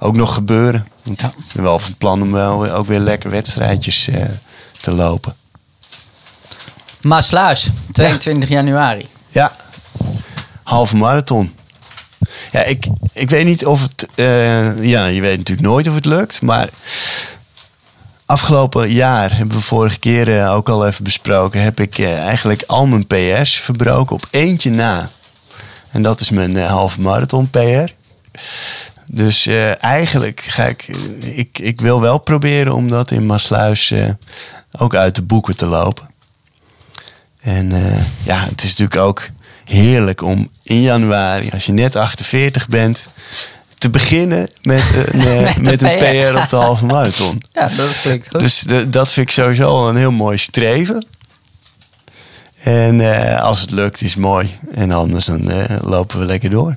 ook 0.00 0.16
nog 0.16 0.34
gebeuren. 0.34 0.86
Want 1.02 1.20
Ja. 1.20 1.28
ik 1.28 1.52
ben 1.54 1.62
wel 1.62 1.78
van 1.78 1.96
plan 1.96 2.22
om 2.22 2.32
wel 2.32 2.70
ook 2.70 2.86
weer 2.86 2.98
lekker 3.00 3.30
wedstrijdjes 3.30 4.08
eh, 4.08 4.24
te 4.80 4.90
lopen. 4.90 5.34
Maasluis, 7.00 7.68
22 7.92 8.48
januari. 8.48 9.08
Ja, 9.28 9.52
halve 10.62 10.96
marathon. 10.96 11.54
Ja, 12.52 12.62
ik, 12.62 12.86
ik 13.12 13.30
weet 13.30 13.44
niet 13.44 13.66
of 13.66 13.82
het... 13.82 14.06
eh, 14.14 14.84
ja, 14.84 15.06
je 15.06 15.20
weet 15.20 15.38
natuurlijk 15.38 15.68
nooit 15.68 15.88
of 15.88 15.94
het 15.94 16.04
lukt, 16.04 16.42
maar... 16.42 16.68
Afgelopen 18.26 18.90
jaar, 18.92 19.36
hebben 19.36 19.56
we 19.56 19.62
vorige 19.62 19.98
keer 19.98 20.38
eh, 20.40 20.54
ook 20.54 20.68
al 20.68 20.86
even 20.86 21.04
besproken... 21.04 21.62
heb 21.62 21.80
ik 21.80 21.98
eigenlijk 21.98 22.62
al 22.66 22.86
mijn 22.86 23.06
PR's 23.06 23.56
verbroken 23.60 24.14
op 24.16 24.26
eentje 24.30 24.70
na. 24.70 25.10
En 25.90 26.02
dat 26.02 26.20
is 26.20 26.30
mijn 26.30 26.56
halve 26.58 27.00
marathon 27.00 27.50
PR. 27.50 27.90
Dus 29.12 29.46
eh, 29.46 29.84
eigenlijk 29.84 30.40
ga 30.40 30.64
ik, 30.66 30.86
ik... 31.20 31.58
Ik 31.58 31.80
wil 31.80 32.00
wel 32.00 32.18
proberen 32.18 32.74
om 32.74 32.88
dat 32.90 33.10
in 33.10 33.26
Maasluis 33.26 33.90
eh, 33.90 34.08
ook 34.78 34.94
uit 34.94 35.14
de 35.14 35.22
boeken 35.22 35.56
te 35.56 35.66
lopen. 35.66 36.10
En 37.40 37.72
eh, 37.72 38.02
ja, 38.22 38.44
het 38.44 38.62
is 38.62 38.68
natuurlijk 38.68 39.00
ook 39.00 39.28
heerlijk 39.64 40.22
om 40.22 40.50
in 40.62 40.80
januari, 40.80 41.50
als 41.52 41.66
je 41.66 41.72
net 41.72 41.96
48 41.96 42.68
bent, 42.68 43.06
te 43.78 43.90
beginnen 43.90 44.48
met 44.62 44.82
een, 44.94 45.18
Met 45.18 45.56
een 45.56 45.62
met 45.62 45.82
een 45.82 45.98
PR. 45.98 46.04
PR 46.32 46.36
op 46.42 46.48
de 46.48 46.56
halve 46.56 46.86
marathon. 46.86 47.42
Ja, 47.52 47.68
dat 47.68 47.98
klinkt 48.02 48.28
goed. 48.28 48.40
Dus 48.40 48.60
de- 48.60 48.90
dat 48.90 49.12
vind 49.12 49.26
ik 49.26 49.32
sowieso 49.32 49.64
al 49.64 49.88
een 49.88 49.96
heel 49.96 50.12
mooi 50.12 50.38
streven. 50.38 51.06
En 52.62 53.00
als 53.40 53.60
het 53.60 53.70
lukt, 53.70 54.02
is 54.02 54.10
het 54.10 54.22
mooi. 54.22 54.58
En 54.72 54.90
anders 54.92 55.24
dan 55.24 55.50
lopen 55.80 56.18
we 56.18 56.24
lekker 56.24 56.50
door. 56.50 56.76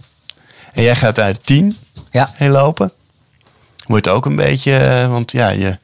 En 0.74 0.84
jij 0.84 0.96
gaat 0.96 1.20
uit 1.20 1.40
10 1.46 1.78
ja. 2.14 2.30
heen 2.34 2.52
lopen. 2.52 2.92
Wordt 3.88 4.08
ook 4.08 4.26
een 4.26 4.36
beetje, 4.36 4.78
eh, 4.78 5.08
want 5.08 5.32
ja, 5.32 5.50
je, 5.50 5.78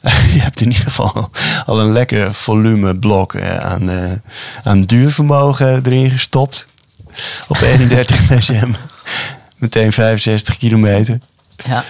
je 0.34 0.40
hebt 0.40 0.60
in 0.60 0.68
ieder 0.70 0.84
geval 0.84 1.30
al 1.66 1.80
een 1.80 1.92
lekker 1.92 2.34
volumeblok 2.34 3.34
eh, 3.34 3.56
aan, 3.56 3.90
eh, 3.90 4.12
aan 4.62 4.84
duurvermogen 4.84 5.86
erin 5.86 6.10
gestopt. 6.10 6.66
Op 7.48 7.60
31 7.80 8.26
december. 8.26 8.80
Meteen 9.56 9.92
65 9.92 10.58
kilometer. 10.58 11.18
ja. 11.56 11.84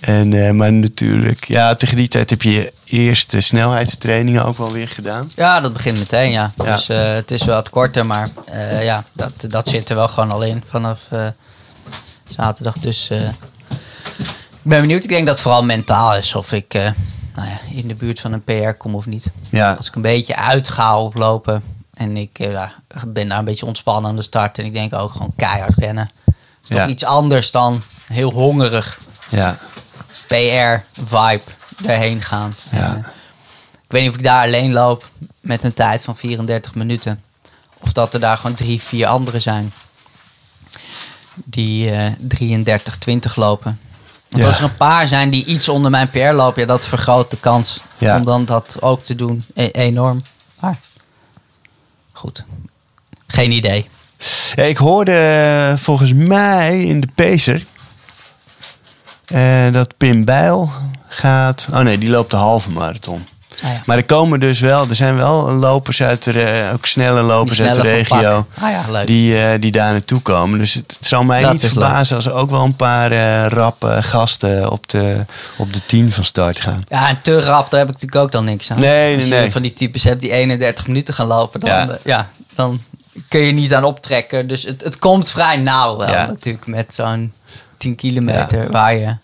En, 0.00 0.56
maar 0.56 0.72
natuurlijk, 0.72 1.44
ja, 1.44 1.74
tegen 1.74 1.96
die 1.96 2.08
tijd 2.08 2.30
heb 2.30 2.42
je 2.42 2.50
je 2.50 2.72
eerste 2.84 3.40
snelheidstrainingen 3.40 4.44
ook 4.44 4.58
wel 4.58 4.72
weer 4.72 4.88
gedaan. 4.88 5.30
Ja, 5.36 5.60
dat 5.60 5.72
begint 5.72 5.98
meteen, 5.98 6.30
ja. 6.30 6.52
Ja. 6.56 6.74
Dus 6.74 6.86
het 6.86 7.30
is 7.30 7.44
wel 7.44 7.54
wat 7.54 7.70
korter, 7.70 8.06
maar 8.06 8.28
ja, 8.80 9.04
dat, 9.12 9.32
dat 9.48 9.68
zit 9.68 9.88
er 9.88 9.96
wel 9.96 10.08
gewoon 10.08 10.30
al 10.30 10.42
in 10.42 10.62
vanaf 10.66 11.00
zaterdag. 12.28 12.78
Dus 12.78 13.10
eh, 13.10 13.28
ik 13.28 14.74
ben 14.74 14.80
benieuwd. 14.80 15.04
Ik 15.04 15.08
denk 15.08 15.26
dat 15.26 15.34
het 15.34 15.42
vooral 15.42 15.64
mentaal 15.64 16.16
is 16.16 16.34
of 16.34 16.52
ik 16.52 16.74
eh, 16.74 16.90
nou 17.34 17.48
ja, 17.48 17.58
in 17.70 17.88
de 17.88 17.94
buurt 17.94 18.20
van 18.20 18.32
een 18.32 18.44
PR 18.44 18.70
kom 18.70 18.94
of 18.94 19.06
niet. 19.06 19.30
Ja, 19.50 19.72
Als 19.72 19.88
ik 19.88 19.94
een 19.94 20.02
beetje 20.02 20.36
uit 20.36 20.68
ga 20.68 21.00
oplopen 21.00 21.62
en 21.94 22.16
ik 22.16 22.38
eh, 22.38 22.50
ja, 22.50 22.72
ben 23.06 23.28
daar 23.28 23.38
een 23.38 23.44
beetje 23.44 23.66
ontspannen 23.66 24.10
aan 24.10 24.16
de 24.16 24.22
start 24.22 24.58
en 24.58 24.64
ik 24.64 24.72
denk 24.72 24.94
ook 24.94 25.12
gewoon 25.12 25.32
keihard 25.36 25.74
rennen. 25.74 26.10
is 26.62 26.76
toch 26.76 26.88
iets 26.88 27.04
anders 27.04 27.50
dan 27.50 27.82
heel 28.06 28.30
hongerig 28.30 28.98
ja, 29.28 29.58
PR-vibe 30.26 31.42
erheen 31.86 32.22
gaan. 32.22 32.54
Ja. 32.70 32.94
En, 32.94 33.06
ik 33.88 33.94
weet 33.94 34.02
niet 34.02 34.10
of 34.10 34.16
ik 34.16 34.22
daar 34.22 34.44
alleen 34.44 34.72
loop 34.72 35.10
met 35.40 35.62
een 35.62 35.74
tijd 35.74 36.02
van 36.02 36.16
34 36.16 36.74
minuten. 36.74 37.22
Of 37.78 37.92
dat 37.92 38.14
er 38.14 38.20
daar 38.20 38.36
gewoon 38.36 38.56
drie, 38.56 38.82
vier 38.82 39.06
anderen 39.06 39.42
zijn. 39.42 39.72
Die 41.44 41.90
eh 41.90 42.12
33, 42.18 42.96
20 42.98 43.36
lopen. 43.36 43.78
Want 44.28 44.42
Ja. 44.42 44.48
als 44.48 44.58
er 44.58 44.64
een 44.64 44.76
paar 44.76 45.08
zijn 45.08 45.30
die 45.30 45.44
iets 45.44 45.68
onder 45.68 45.90
mijn 45.90 46.10
PR 46.10 46.18
lopen, 46.18 46.60
ja, 46.60 46.66
dat 46.66 46.86
vergroot 46.86 47.30
de 47.30 47.36
kans 47.40 47.82
Ja. 47.98 48.16
om 48.16 48.24
dan 48.24 48.44
dat 48.44 48.76
ook 48.80 49.04
te 49.04 49.14
doen. 49.14 49.44
E- 49.54 49.66
enorm. 49.72 50.22
Maar 50.60 50.78
goed. 52.12 52.44
Geen 53.26 53.50
idee. 53.52 53.88
Ja, 54.54 54.62
ik 54.62 54.76
hoorde 54.76 55.12
eh, 55.12 55.76
volgens 55.78 56.12
mij 56.12 56.82
in 56.84 57.00
de 57.00 57.08
Pacer 57.14 57.66
eh, 59.26 59.72
dat 59.72 59.96
Pim 59.96 60.24
Bijl 60.24 60.70
gaat. 61.08 61.68
Oh 61.72 61.78
nee, 61.80 61.98
die 61.98 62.10
loopt 62.10 62.30
de 62.30 62.36
halve 62.36 62.70
marathon. 62.70 63.26
Ah 63.62 63.72
ja. 63.72 63.82
Maar 63.86 63.96
er 63.96 64.04
komen 64.04 64.40
dus 64.40 64.60
wel, 64.60 64.88
er 64.88 64.94
zijn 64.94 65.16
wel 65.16 65.52
lopers 65.52 66.02
uit 66.02 66.24
de, 66.24 66.70
ook 66.74 66.86
snelle 66.86 67.22
lopers 67.22 67.60
uit 67.60 67.74
de 67.74 67.80
regio. 67.80 68.46
Ah 68.58 68.70
ja. 68.70 69.04
Die, 69.04 69.42
eh, 69.42 69.60
die 69.60 69.70
daar 69.70 69.92
naartoe 69.92 70.20
komen. 70.20 70.58
Dus 70.58 70.74
het, 70.74 70.96
zal 71.00 71.24
mij 71.24 71.42
Dat 71.42 71.52
niet 71.52 71.66
verbazen 71.66 72.16
als 72.16 72.26
er 72.26 72.32
ook 72.32 72.50
wel 72.50 72.64
een 72.64 72.76
paar 72.76 73.12
eh 73.12 73.46
rappe 73.46 73.98
gasten 74.02 74.70
op 74.70 74.88
de, 74.88 75.24
op 75.56 75.72
de 75.72 75.84
10 75.86 76.12
van 76.12 76.24
start 76.24 76.60
gaan. 76.60 76.84
Ja, 76.88 77.08
en 77.08 77.20
te 77.22 77.40
rap, 77.40 77.70
daar 77.70 77.80
heb 77.80 77.88
ik 77.88 77.94
natuurlijk 77.94 78.22
ook 78.22 78.32
dan 78.32 78.44
niks 78.44 78.70
aan. 78.70 78.80
Nee, 78.80 79.06
nee, 79.06 79.16
Als 79.16 79.26
je 79.26 79.34
nee. 79.34 79.52
van 79.52 79.62
die 79.62 79.72
types 79.72 80.04
hebt 80.04 80.20
die 80.20 80.32
31 80.32 80.86
minuten 80.86 81.14
gaan 81.14 81.26
lopen, 81.26 81.60
dan, 81.60 81.68
Ja. 81.68 81.84
ja. 81.84 81.96
ja, 82.04 82.28
dan 82.54 82.80
kun 83.28 83.40
je 83.40 83.52
niet 83.52 83.74
aan 83.74 83.84
optrekken. 83.84 84.48
Dus 84.48 84.62
het, 84.62 84.84
het 84.84 84.98
komt 84.98 85.30
vrij 85.30 85.56
nauw 85.56 85.96
wel 85.96 86.26
natuurlijk 86.26 86.66
met 86.66 86.94
zo'n 86.94 87.32
10 87.78 87.94
kilometer 87.94 88.70
waar 88.70 88.94
je 88.96 89.16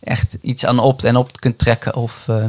echt 0.00 0.36
iets 0.40 0.66
aan 0.66 0.78
op 0.78 1.02
en 1.02 1.16
op 1.16 1.40
kunt 1.40 1.58
trekken. 1.58 1.94
Of, 1.94 2.24
eh, 2.26 2.44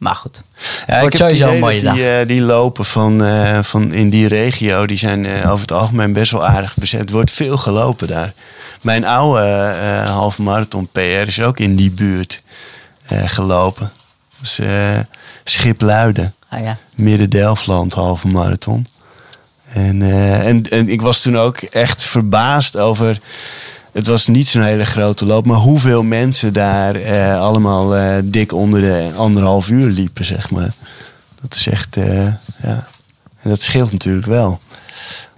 maar 0.00 0.14
goed. 0.14 0.42
Ja, 0.86 0.96
ik 0.96 1.02
heb 1.02 1.14
sowieso 1.14 1.48
een 1.48 1.58
mooie 1.58 1.92
die, 1.92 2.10
eh, 2.10 2.26
die 2.26 2.40
lopen 2.40 2.84
van, 2.84 3.24
eh, 3.24 3.62
van 3.62 3.92
in 3.92 4.10
die 4.10 4.28
regio, 4.28 4.86
die 4.86 4.96
zijn 4.96 5.26
eh, 5.26 5.50
over 5.50 5.60
het 5.60 5.72
algemeen 5.72 6.12
best 6.12 6.32
wel 6.32 6.46
aardig 6.46 6.76
bezet. 6.76 7.08
Er 7.08 7.14
wordt 7.14 7.30
veel 7.30 7.56
gelopen 7.56 8.08
daar. 8.08 8.32
Mijn 8.80 9.04
oude 9.04 9.40
eh 9.40 10.10
halve 10.10 10.42
marathon 10.42 10.88
PR 10.92 11.00
is 11.00 11.40
ook 11.40 11.58
in 11.58 11.76
die 11.76 11.90
buurt 11.90 12.42
gelopen. 13.24 13.92
Dus 14.40 14.60
Schipluiden, 15.44 16.34
Ah, 16.48 16.60
ja. 16.60 16.78
Midden-Delfland 16.94 17.94
halve 17.94 18.28
marathon. 18.28 18.86
En, 19.72 20.02
en, 20.42 20.70
en 20.70 20.88
ik 20.88 21.02
was 21.02 21.22
toen 21.22 21.38
ook 21.38 21.56
echt 21.58 22.02
verbaasd 22.02 22.76
over... 22.76 23.20
Het 23.92 24.06
was 24.06 24.26
niet 24.26 24.48
zo'n 24.48 24.62
hele 24.62 24.84
grote 24.84 25.26
loop, 25.26 25.46
maar 25.46 25.56
hoeveel 25.56 26.02
mensen 26.02 26.52
daar 26.52 26.94
eh, 26.94 27.40
allemaal 27.40 27.96
eh, 27.96 28.18
dik 28.24 28.52
onder 28.52 28.80
de 28.80 29.12
anderhalf 29.16 29.68
uur 29.68 29.90
liepen, 29.90 30.24
zeg 30.24 30.50
maar. 30.50 30.72
Dat 31.40 31.54
is 31.54 31.66
echt, 31.66 31.96
eh, 31.96 32.26
ja. 32.62 32.86
En 33.42 33.50
dat 33.50 33.62
scheelt 33.62 33.92
natuurlijk 33.92 34.26
wel. 34.26 34.60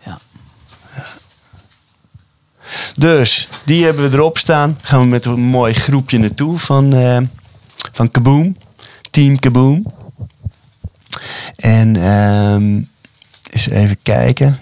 Ja. 0.04 0.18
Dus, 2.96 3.48
die 3.64 3.84
hebben 3.84 4.10
we 4.10 4.16
erop 4.16 4.38
staan. 4.38 4.78
Gaan 4.80 5.00
we 5.00 5.06
met 5.06 5.24
een 5.24 5.40
mooi 5.40 5.74
groepje 5.74 6.18
naartoe 6.18 6.58
van, 6.58 6.94
van 7.92 8.10
Kaboom. 8.10 8.56
Team 9.10 9.38
Kaboom. 9.38 9.86
En 11.56 11.96
ehm 11.96 12.90
eens 13.52 13.68
even 13.68 13.98
kijken. 14.02 14.58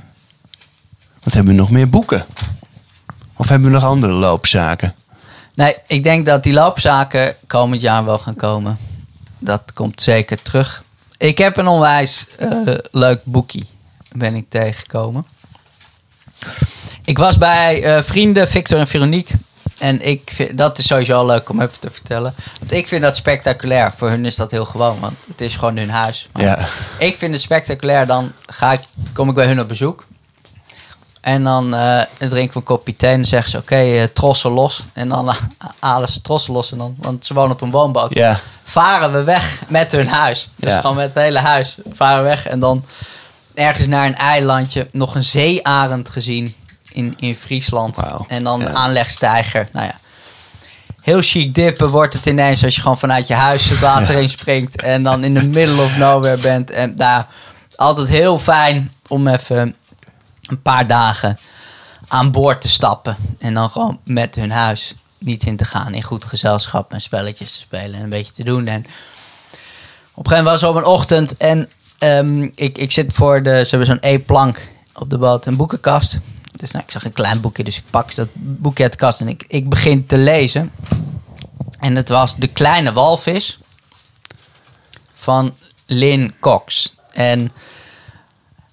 Wat 1.22 1.34
hebben 1.34 1.52
we 1.52 1.60
nog 1.60 1.70
meer? 1.70 1.88
Boeken. 1.88 2.26
Of 3.40 3.48
hebben 3.48 3.68
we 3.68 3.74
nog 3.74 3.84
andere 3.84 4.12
loopzaken? 4.12 4.94
Nee, 5.54 5.76
ik 5.86 6.02
denk 6.02 6.26
dat 6.26 6.42
die 6.42 6.52
loopzaken 6.52 7.34
komend 7.46 7.80
jaar 7.80 8.04
wel 8.04 8.18
gaan 8.18 8.36
komen. 8.36 8.78
Dat 9.38 9.72
komt 9.74 10.02
zeker 10.02 10.42
terug. 10.42 10.82
Ik 11.16 11.38
heb 11.38 11.56
een 11.56 11.66
onwijs 11.66 12.26
eh, 12.38 12.48
leuk 12.90 13.20
boekie, 13.24 13.66
ben 14.12 14.34
ik 14.34 14.46
tegengekomen. 14.48 15.24
Ik 17.04 17.18
was 17.18 17.38
bij 17.38 17.82
eh, 17.82 18.02
vrienden 18.02 18.48
Victor 18.48 18.78
en 18.78 18.86
Veronique. 18.86 19.34
En 19.78 20.06
ik 20.06 20.30
vind, 20.34 20.58
dat 20.58 20.78
is 20.78 20.86
sowieso 20.86 21.26
leuk 21.26 21.48
om 21.48 21.60
even 21.60 21.80
te 21.80 21.90
vertellen. 21.90 22.34
Want 22.58 22.72
ik 22.72 22.88
vind 22.88 23.02
dat 23.02 23.16
spectaculair. 23.16 23.92
Voor 23.96 24.08
hun 24.08 24.24
is 24.24 24.36
dat 24.36 24.50
heel 24.50 24.64
gewoon, 24.64 25.00
want 25.00 25.16
het 25.28 25.40
is 25.40 25.56
gewoon 25.56 25.76
hun 25.76 25.90
huis. 25.90 26.28
Maar 26.32 26.42
Ja. 26.42 26.66
ik 26.98 27.16
vind 27.16 27.32
het 27.32 27.42
spectaculair. 27.42 28.06
Dan 28.06 28.32
ga 28.46 28.72
ik, 28.72 28.80
kom 29.12 29.28
ik 29.28 29.34
bij 29.34 29.46
hun 29.46 29.60
op 29.60 29.68
bezoek. 29.68 30.06
En 31.20 31.44
dan 31.44 31.74
eh 31.74 32.00
drinken 32.18 32.52
we 32.52 32.58
een 32.58 32.62
kopje 32.62 32.96
thee 32.96 33.12
en 33.12 33.24
zeggen 33.24 33.50
ze... 33.50 33.56
Oké, 33.56 33.76
eh, 33.76 34.02
trossen 34.02 34.50
los. 34.50 34.82
En 34.92 35.08
dan 35.08 35.28
eh, 35.28 35.36
halen 35.78 36.08
ze 36.08 36.20
trossen 36.20 36.52
los. 36.52 36.72
En 36.72 36.78
dan, 36.78 36.94
want 36.98 37.26
ze 37.26 37.34
wonen 37.34 37.52
op 37.52 37.60
een 37.60 37.70
woonboot. 37.70 38.20
Varen 38.64 39.12
we 39.12 39.22
weg 39.22 39.62
met 39.68 39.92
hun 39.92 40.08
huis. 40.08 40.48
Dus 40.56 40.74
gewoon 40.74 40.96
met 40.96 41.14
het 41.14 41.22
hele 41.22 41.38
huis 41.38 41.76
varen 41.92 42.22
we 42.22 42.28
weg. 42.28 42.46
En 42.46 42.60
dan 42.60 42.84
ergens 43.54 43.86
naar 43.86 44.06
een 44.06 44.16
eilandje. 44.16 44.88
Nog 44.92 45.14
een 45.14 45.24
zeearend 45.24 46.08
gezien 46.08 46.54
in, 46.92 47.16
in 47.18 47.34
Friesland. 47.34 47.96
En 48.28 48.44
dan 48.44 48.60
ja. 48.60 48.72
aanlegstijger. 48.72 49.68
Nou 49.72 49.86
ja. 49.86 49.98
Heel 51.00 51.20
chic 51.20 51.54
dippen 51.54 51.88
wordt 51.88 52.14
het 52.14 52.26
ineens 52.26 52.64
als 52.64 52.74
je 52.74 52.80
gewoon 52.80 52.98
vanuit 52.98 53.26
je 53.26 53.34
huis 53.34 53.68
het 53.68 53.78
water 53.78 54.14
heen 54.14 54.28
springt. 54.28 54.82
En 54.82 55.02
dan 55.02 55.24
in 55.24 55.34
the 55.34 55.46
middle 55.46 55.82
of 55.82 55.96
nowhere 55.96 56.40
bent. 56.40 56.70
En 56.70 56.96
daar 56.96 57.26
altijd 57.76 58.08
heel 58.08 58.38
fijn 58.38 58.92
om 59.08 59.28
even 59.28 59.74
een 60.50 60.62
paar 60.62 60.86
dagen 60.86 61.38
aan 62.08 62.30
boord 62.30 62.60
te 62.60 62.68
stappen. 62.68 63.16
En 63.38 63.54
dan 63.54 63.70
gewoon 63.70 64.00
met 64.04 64.34
hun 64.34 64.50
huis 64.50 64.94
niet 65.18 65.46
in 65.46 65.56
te 65.56 65.64
gaan. 65.64 65.94
In 65.94 66.02
goed 66.02 66.24
gezelschap 66.24 66.92
en 66.92 67.00
spelletjes 67.00 67.52
te 67.52 67.60
spelen 67.60 67.94
en 67.94 68.02
een 68.02 68.08
beetje 68.08 68.32
te 68.32 68.44
doen. 68.44 68.66
En 68.66 68.80
op 68.80 70.26
een 70.26 70.30
gegeven 70.30 70.44
moment 70.44 70.60
was 70.60 70.70
op 70.70 70.76
een 70.76 70.84
ochtend 70.84 71.36
en 71.36 71.68
ehm, 71.98 72.42
ik, 72.54 72.78
ik 72.78 72.92
zit 72.92 73.12
voor 73.12 73.42
de... 73.42 73.64
Ze 73.64 73.70
hebben 73.70 73.86
zo'n 73.86 74.10
E-plank 74.10 74.68
op 74.94 75.10
de 75.10 75.18
boot, 75.18 75.46
een 75.46 75.56
boekenkast. 75.56 76.18
Dus 76.56 76.70
nou, 76.70 76.84
ik 76.84 76.90
zag 76.90 77.04
een 77.04 77.12
klein 77.12 77.40
boekje, 77.40 77.64
dus 77.64 77.76
ik 77.76 77.84
pak 77.90 78.14
dat 78.14 78.28
boekje 78.34 78.82
uit 78.82 78.92
de 78.92 78.98
kast 78.98 79.20
en 79.20 79.28
ik, 79.28 79.44
ik 79.48 79.68
begin 79.68 80.06
te 80.06 80.18
lezen. 80.18 80.72
En 81.78 81.96
het 81.96 82.08
was 82.08 82.36
De 82.36 82.48
Kleine 82.48 82.92
Walvis 82.92 83.58
van 85.14 85.54
Lynn 85.86 86.34
Cox. 86.40 86.94
En 87.12 87.52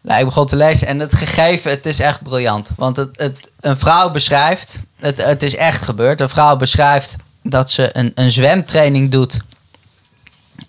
nou, 0.07 0.19
ik 0.19 0.25
begon 0.25 0.47
te 0.47 0.55
lezen 0.55 0.87
en 0.87 0.99
het 0.99 1.15
gegeven, 1.15 1.71
het 1.71 1.85
is 1.85 1.99
echt 1.99 2.21
briljant. 2.21 2.71
Want 2.75 2.95
het, 2.95 3.09
het, 3.15 3.49
een 3.59 3.77
vrouw 3.77 4.11
beschrijft, 4.11 4.79
het, 4.99 5.17
het 5.17 5.43
is 5.43 5.55
echt 5.55 5.83
gebeurd. 5.83 6.21
Een 6.21 6.29
vrouw 6.29 6.55
beschrijft 6.55 7.15
dat 7.43 7.71
ze 7.71 7.89
een, 7.97 8.11
een 8.15 8.31
zwemtraining 8.31 9.11
doet 9.11 9.39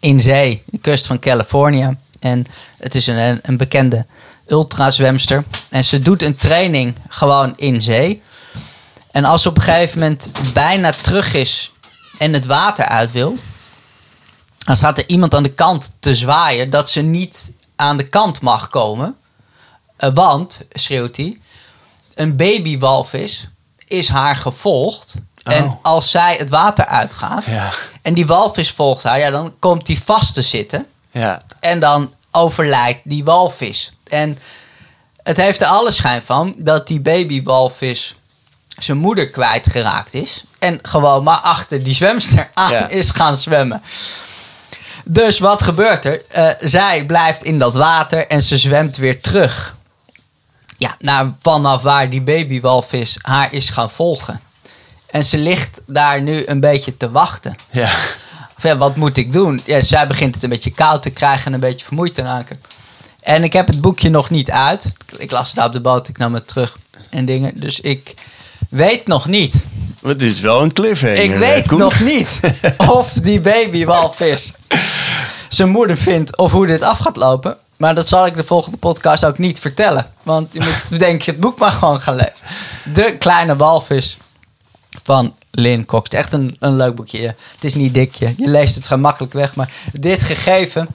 in 0.01 0.21
zee, 0.21 0.63
de 0.67 0.79
kust 0.79 1.07
van 1.07 1.19
Californië. 1.19 1.97
En 2.21 2.47
het 2.79 2.95
is 2.95 3.07
een, 3.07 3.41
een 3.43 3.57
bekende 3.57 4.07
ultrazwemster. 4.47 5.45
En 5.69 5.85
ze 5.85 6.01
doet 6.01 6.23
een 6.23 6.37
training 6.37 6.95
gewoon 7.09 7.53
in 7.57 7.83
zee. 7.83 8.23
En 9.11 9.25
als 9.25 9.43
ze 9.43 9.49
op 9.49 9.57
een 9.57 9.63
gegeven 9.63 9.99
moment 9.99 10.31
bijna 10.53 10.91
terug 10.91 11.35
is 11.35 11.73
en 12.19 12.33
het 12.33 12.47
water 12.47 12.85
uit 12.85 13.13
wil, 13.13 13.37
dan 14.59 14.77
staat 14.77 14.99
er 14.99 15.09
iemand 15.09 15.35
aan 15.35 15.43
de 15.43 15.55
kant 15.55 15.97
te 16.01 16.15
zwaaien 16.15 16.71
dat 16.71 16.91
ze 16.91 17.01
niet 17.01 17.51
aan 17.77 17.97
de 17.97 18.09
kant 18.09 18.41
mag 18.41 18.69
komen. 18.69 19.17
Eh, 19.99 20.11
want, 20.15 20.61
schreeuwt 20.73 21.17
hij, 21.17 21.39
een 22.15 22.37
babywalvis 22.37 23.49
is 23.87 24.09
haar 24.09 24.37
gevolgd. 24.37 25.15
En 25.43 25.65
Oh. 25.65 25.73
als 25.83 26.11
zij 26.11 26.37
het 26.39 26.51
water 26.51 26.87
uitgaat 26.87 27.45
Ja. 27.45 27.71
en 28.03 28.15
die 28.15 28.27
walvis 28.27 28.71
volgt 28.71 29.03
haar, 29.03 29.19
ja, 29.19 29.31
dan 29.31 29.55
komt 29.59 29.87
die 29.87 30.03
vast 30.03 30.35
te 30.35 30.43
zitten. 30.43 30.87
Ja. 31.11 31.43
En 31.61 31.81
dan 31.81 32.13
overlijdt 32.31 33.01
die 33.05 33.25
walvis. 33.25 33.93
En 34.09 34.39
het 35.23 35.37
heeft 35.37 35.61
er 35.61 35.67
alle 35.67 35.91
schijn 35.91 36.23
van 36.23 36.55
dat 36.57 36.87
die 36.87 37.01
babywalvis 37.01 38.15
zijn 38.79 38.97
moeder 38.97 39.29
kwijtgeraakt 39.31 40.15
is. 40.15 40.45
En 40.59 40.79
gewoon 40.83 41.23
maar 41.23 41.41
achter 41.41 41.83
die 41.83 41.95
zwemster 41.95 42.51
aan 42.55 42.73
Ja. 42.73 42.89
is 42.89 43.11
gaan 43.11 43.37
zwemmen. 43.37 43.83
Dus 45.05 45.39
wat 45.39 45.63
gebeurt 45.63 46.05
er? 46.05 46.23
Eh, 46.29 46.51
zij 46.61 47.07
blijft 47.07 47.43
in 47.45 47.59
dat 47.59 47.75
water 47.75 48.27
en 48.27 48.43
ze 48.43 48.59
zwemt 48.59 48.97
weer 48.97 49.21
terug. 49.21 49.77
Ja, 50.79 50.97
naar 50.99 51.35
vanaf 51.41 51.83
waar 51.83 52.11
die 52.11 52.21
babywalvis 52.23 53.19
haar 53.23 53.53
is 53.53 53.71
gaan 53.71 53.91
volgen. 53.91 54.41
En 55.07 55.25
ze 55.25 55.39
ligt 55.39 55.81
daar 55.87 56.23
nu 56.23 56.43
een 56.47 56.61
beetje 56.61 56.97
te 56.97 57.11
wachten. 57.11 57.57
Ja. 57.71 57.91
Of 58.57 58.63
ja, 58.63 58.77
wat 58.77 58.97
moet 58.97 59.17
ik 59.17 59.33
doen? 59.33 59.61
Ja, 59.65 59.81
zij 59.81 60.07
begint 60.07 60.35
het 60.35 60.45
een 60.45 60.51
beetje 60.51 60.71
koud 60.71 61.03
te 61.03 61.11
krijgen 61.11 61.47
en 61.47 61.53
een 61.53 61.61
beetje 61.61 61.87
vermoeid 61.87 62.15
te 62.15 62.23
raken. 62.23 62.61
En 63.21 63.45
ik 63.45 63.53
heb 63.53 63.67
het 63.67 63.81
boekje 63.81 64.09
nog 64.09 64.31
niet 64.31 64.51
uit. 64.51 64.93
Ik 65.17 65.31
las 65.31 65.47
het 65.47 65.57
daar 65.57 65.67
op 65.67 65.73
de 65.73 65.81
boot, 65.81 66.09
ik 66.09 66.19
nam 66.19 66.35
het 66.35 66.49
terug 66.49 66.79
en 67.11 67.25
dingen. 67.25 67.61
Dus 67.61 67.81
ik 67.81 68.15
weet 68.71 69.07
nog 69.07 69.27
niet. 69.27 69.65
Dit 70.03 70.23
is 70.23 70.41
wel 70.41 70.63
een 70.63 70.73
cliffhanger. 70.73 71.17
Ik 71.17 71.35
weet 71.37 71.67
Koen. 71.67 71.79
nog 71.79 72.01
niet 72.01 72.29
of 72.99 73.13
die 73.13 73.41
babywalvis 73.41 74.53
zijn 75.49 75.69
moeder 75.69 75.97
vindt 75.97 76.37
of 76.37 76.53
hoe 76.53 76.67
dit 76.67 76.83
af 76.83 76.99
gaat 76.99 77.17
lopen. 77.17 77.57
Maar 77.79 77.95
dat 77.95 78.09
zal 78.09 78.27
ik 78.27 78.37
de 78.37 78.45
volgende 78.45 78.77
podcast 78.77 79.25
ook 79.25 79.39
niet 79.39 79.61
vertellen. 79.61 80.11
Want 80.23 80.53
je 80.53 80.61
moet 80.61 81.01
denk 81.01 81.21
ik 81.21 81.27
het 81.27 81.41
boek 81.41 81.59
maar 81.59 81.73
gewoon 81.73 82.01
gaan 82.01 82.15
lezen. 82.15 82.47
De 82.95 83.17
kleine 83.19 83.57
walvis 83.57 84.17
van 85.03 85.35
Lynn 85.51 85.85
Cox. 85.85 86.09
Echt 86.09 86.33
een, 86.33 86.57
een 86.59 86.77
leuk 86.77 86.95
boekje. 86.95 87.21
Het 87.55 87.65
is 87.65 87.75
niet 87.75 87.95
dik, 87.95 88.15
je, 88.15 88.35
leest 88.37 88.75
het 88.75 88.87
vrij 88.87 88.99
makkelijk 88.99 89.33
weg. 89.33 89.55
Maar 89.55 89.73
dit 89.93 90.23
gegeven 90.23 90.89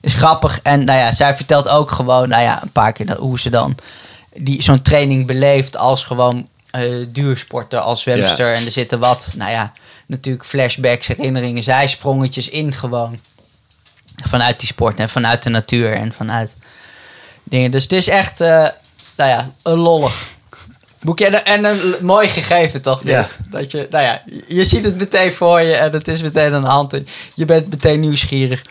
is 0.00 0.14
grappig. 0.14 0.60
En 0.62 0.84
nou 0.84 0.98
ja, 0.98 1.12
zij 1.12 1.36
vertelt 1.36 1.68
ook 1.68 1.90
gewoon 1.90 2.28
nou 2.28 2.42
ja, 2.42 2.62
een 2.62 2.72
paar 2.72 2.92
keer 2.92 3.06
dat, 3.06 3.18
hoe 3.18 3.38
ze 3.38 3.50
dan 3.50 3.76
die, 4.34 4.62
zo'n 4.62 4.82
training 4.82 5.26
beleeft 5.26 5.76
als 5.76 6.04
gewoon 6.04 6.48
eh, 6.70 7.06
duursporter, 7.08 7.78
als 7.78 8.02
zwemster. 8.02 8.52
En 8.52 8.64
er 8.64 8.72
zitten 8.72 8.98
wat, 8.98 9.32
nou 9.36 9.50
ja, 9.50 9.72
natuurlijk 10.06 10.46
flashbacks, 10.46 11.06
herinneringen, 11.06 11.62
zijsprongetjes 11.62 12.48
in 12.48 12.72
gewoon. 12.72 13.18
Vanuit 14.26 14.60
die 14.60 14.68
sport 14.68 15.00
en 15.00 15.08
vanuit 15.08 15.42
de 15.42 15.50
natuur 15.50 15.92
en 15.92 16.12
vanuit 16.12 16.56
dingen. 17.44 17.70
Dus 17.70 17.82
het 17.82 17.92
is 17.92 18.08
echt, 18.08 18.40
eh, 18.40 18.66
nou 19.16 19.30
ja, 19.30 19.50
een 19.62 19.78
lollig 19.78 20.26
boekje. 21.00 21.26
En, 21.26 21.44
en 21.44 21.64
een 21.64 21.94
mooi 22.00 22.28
gegeven 22.28 22.82
toch 22.82 23.00
dit? 23.00 23.10
Ja. 23.10 23.26
Dat 23.50 23.70
je, 23.70 23.86
nou 23.90 24.04
ja, 24.04 24.22
je 24.48 24.64
ziet 24.64 24.84
het 24.84 24.98
meteen 24.98 25.32
voor 25.32 25.60
je 25.60 25.74
en 25.74 25.92
het 25.92 26.08
is 26.08 26.22
meteen 26.22 26.54
aan 26.54 26.62
de 26.62 26.68
hand. 26.68 27.00
Je 27.34 27.44
bent 27.44 27.70
meteen 27.70 28.00
nieuwsgierig. 28.00 28.62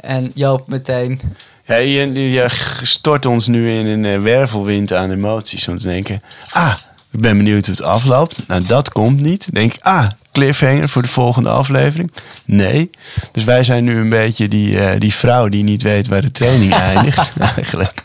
En 0.00 0.32
Joop 0.34 0.68
meteen. 0.68 1.20
Ja, 1.64 1.76
je, 1.76 2.30
je 2.32 2.46
stort 2.82 3.26
ons 3.26 3.46
nu 3.46 3.70
in 3.70 3.86
een 3.86 4.04
eh, 4.04 4.22
wervelwind 4.22 4.92
aan 4.92 5.10
emoties. 5.10 5.68
Om 5.68 5.78
te 5.78 5.86
denken, 5.86 6.22
ah, 6.50 6.74
ik 7.10 7.20
ben 7.20 7.36
benieuwd 7.36 7.66
hoe 7.66 7.74
het 7.74 7.84
afloopt. 7.84 8.44
Nou, 8.46 8.62
dat 8.62 8.92
komt 8.92 9.20
niet. 9.20 9.54
Denk 9.54 9.74
ik, 9.74 9.82
ah, 9.82 10.06
cliffhanger 10.38 10.88
voor 10.88 11.02
de 11.02 11.08
volgende 11.08 11.48
aflevering. 11.48 12.12
Nee. 12.44 12.90
Dus 13.32 13.44
wij 13.44 13.64
zijn 13.64 13.84
nu 13.84 13.96
een 13.96 14.08
beetje 14.08 14.48
die, 14.48 14.80
eh, 14.80 15.00
die 15.00 15.14
vrouw 15.14 15.48
die 15.48 15.62
niet 15.62 15.82
weet 15.82 16.08
waar 16.08 16.20
de 16.20 16.30
training 16.30 16.74
eindigt. 16.94 17.32
Eigenlijk. 17.56 18.02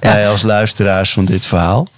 Wij 0.00 0.28
als 0.28 0.42
luisteraars 0.42 1.12
van 1.12 1.24
dit 1.24 1.46
verhaal. 1.46 1.88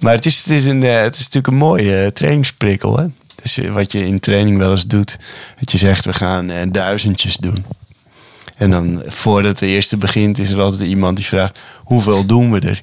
Maar 0.00 0.14
het 0.14 0.26
is, 0.26 0.38
het 0.38 0.48
is, 0.48 0.64
een, 0.64 0.82
eh, 0.82 1.00
het 1.00 1.14
is 1.14 1.18
natuurlijk 1.18 1.46
een 1.46 1.54
mooie 1.54 2.02
eh, 2.02 2.10
trainingsprikkel. 2.10 2.98
Hè? 2.98 3.04
Dus 3.42 3.58
wat 3.70 3.92
je 3.92 4.06
in 4.06 4.20
training 4.20 4.58
wel 4.58 4.70
eens 4.70 4.86
doet. 4.86 5.18
Dat 5.58 5.72
je 5.72 5.78
zegt, 5.78 6.04
we 6.04 6.12
gaan 6.12 6.70
duizendjes 6.70 7.36
doen. 7.36 7.64
En 8.56 8.70
dan 8.70 9.02
voordat 9.06 9.58
de 9.58 9.66
eerste 9.66 9.96
begint 9.96 10.38
is 10.38 10.50
er 10.50 10.60
altijd 10.60 10.88
iemand 10.88 11.16
die 11.16 11.26
vraagt: 11.26 11.60
hoeveel 11.78 12.26
doen 12.26 12.52
we 12.52 12.60
er? 12.60 12.82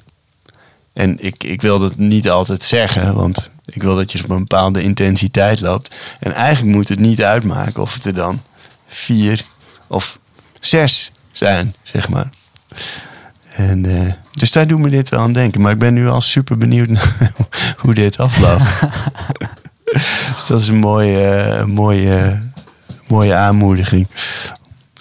En 0.94 1.24
ik, 1.24 1.44
ik 1.44 1.62
wil 1.62 1.78
dat 1.78 1.96
niet 1.96 2.30
altijd 2.30 2.64
zeggen, 2.64 3.14
want 3.14 3.50
ik 3.66 3.82
wil 3.82 3.96
dat 3.96 4.12
je 4.12 4.24
op 4.24 4.30
een 4.30 4.38
bepaalde 4.38 4.82
intensiteit 4.82 5.60
loopt. 5.60 5.94
En 6.20 6.32
eigenlijk 6.32 6.76
moet 6.76 6.88
het 6.88 6.98
niet 6.98 7.22
uitmaken 7.22 7.82
of 7.82 7.94
het 7.94 8.04
er 8.04 8.14
dan 8.14 8.42
vier 8.86 9.44
of 9.88 10.18
zes 10.60 11.12
zijn, 11.32 11.74
zeg 11.82 12.08
maar. 12.08 12.30
En, 13.54 13.84
eh, 13.84 14.12
dus 14.32 14.52
daar 14.52 14.66
doet 14.66 14.78
me 14.78 14.90
dit 14.90 15.08
wel 15.08 15.20
aan 15.20 15.32
denken. 15.32 15.60
Maar 15.60 15.72
ik 15.72 15.78
ben 15.78 15.94
nu 15.94 16.08
al 16.08 16.20
super 16.20 16.56
benieuwd 16.56 16.88
naar 16.88 17.32
hoe 17.82 17.94
dit 17.94 18.18
afloopt. 18.18 18.72
dus 20.34 20.46
dat 20.46 20.60
is 20.60 20.68
een 20.68 20.78
mooie, 20.78 21.64
mooie, 21.66 22.42
mooie 23.06 23.34
aanmoediging. 23.34 24.06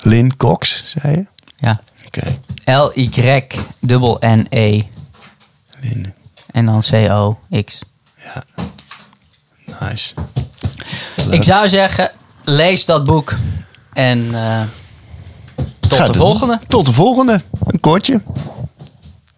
Lynn 0.01 0.38
Cox, 0.38 0.84
zei 0.86 1.15
je? 1.15 1.25
Ja. 1.58 1.82
Oké, 2.06 2.23
L-Y-N-N-E. 2.65 3.62
En 6.52 6.65
dan 6.65 6.80
C-O-X. 6.89 7.82
Nice. 9.80 10.13
Ik 11.30 11.43
zou 11.43 11.69
zeggen, 11.69 12.12
lees 12.43 12.86
dat 12.86 13.04
boek. 13.04 13.36
En 13.93 14.36
eh, 14.36 14.62
tot 15.80 15.93
Ga 15.93 16.06
de 16.06 16.12
doen. 16.12 16.22
volgende. 16.22 16.60
Tot 16.67 16.86
de 16.86 16.93
volgende. 16.93 17.41
Een 17.65 17.80
kortje. 17.80 18.22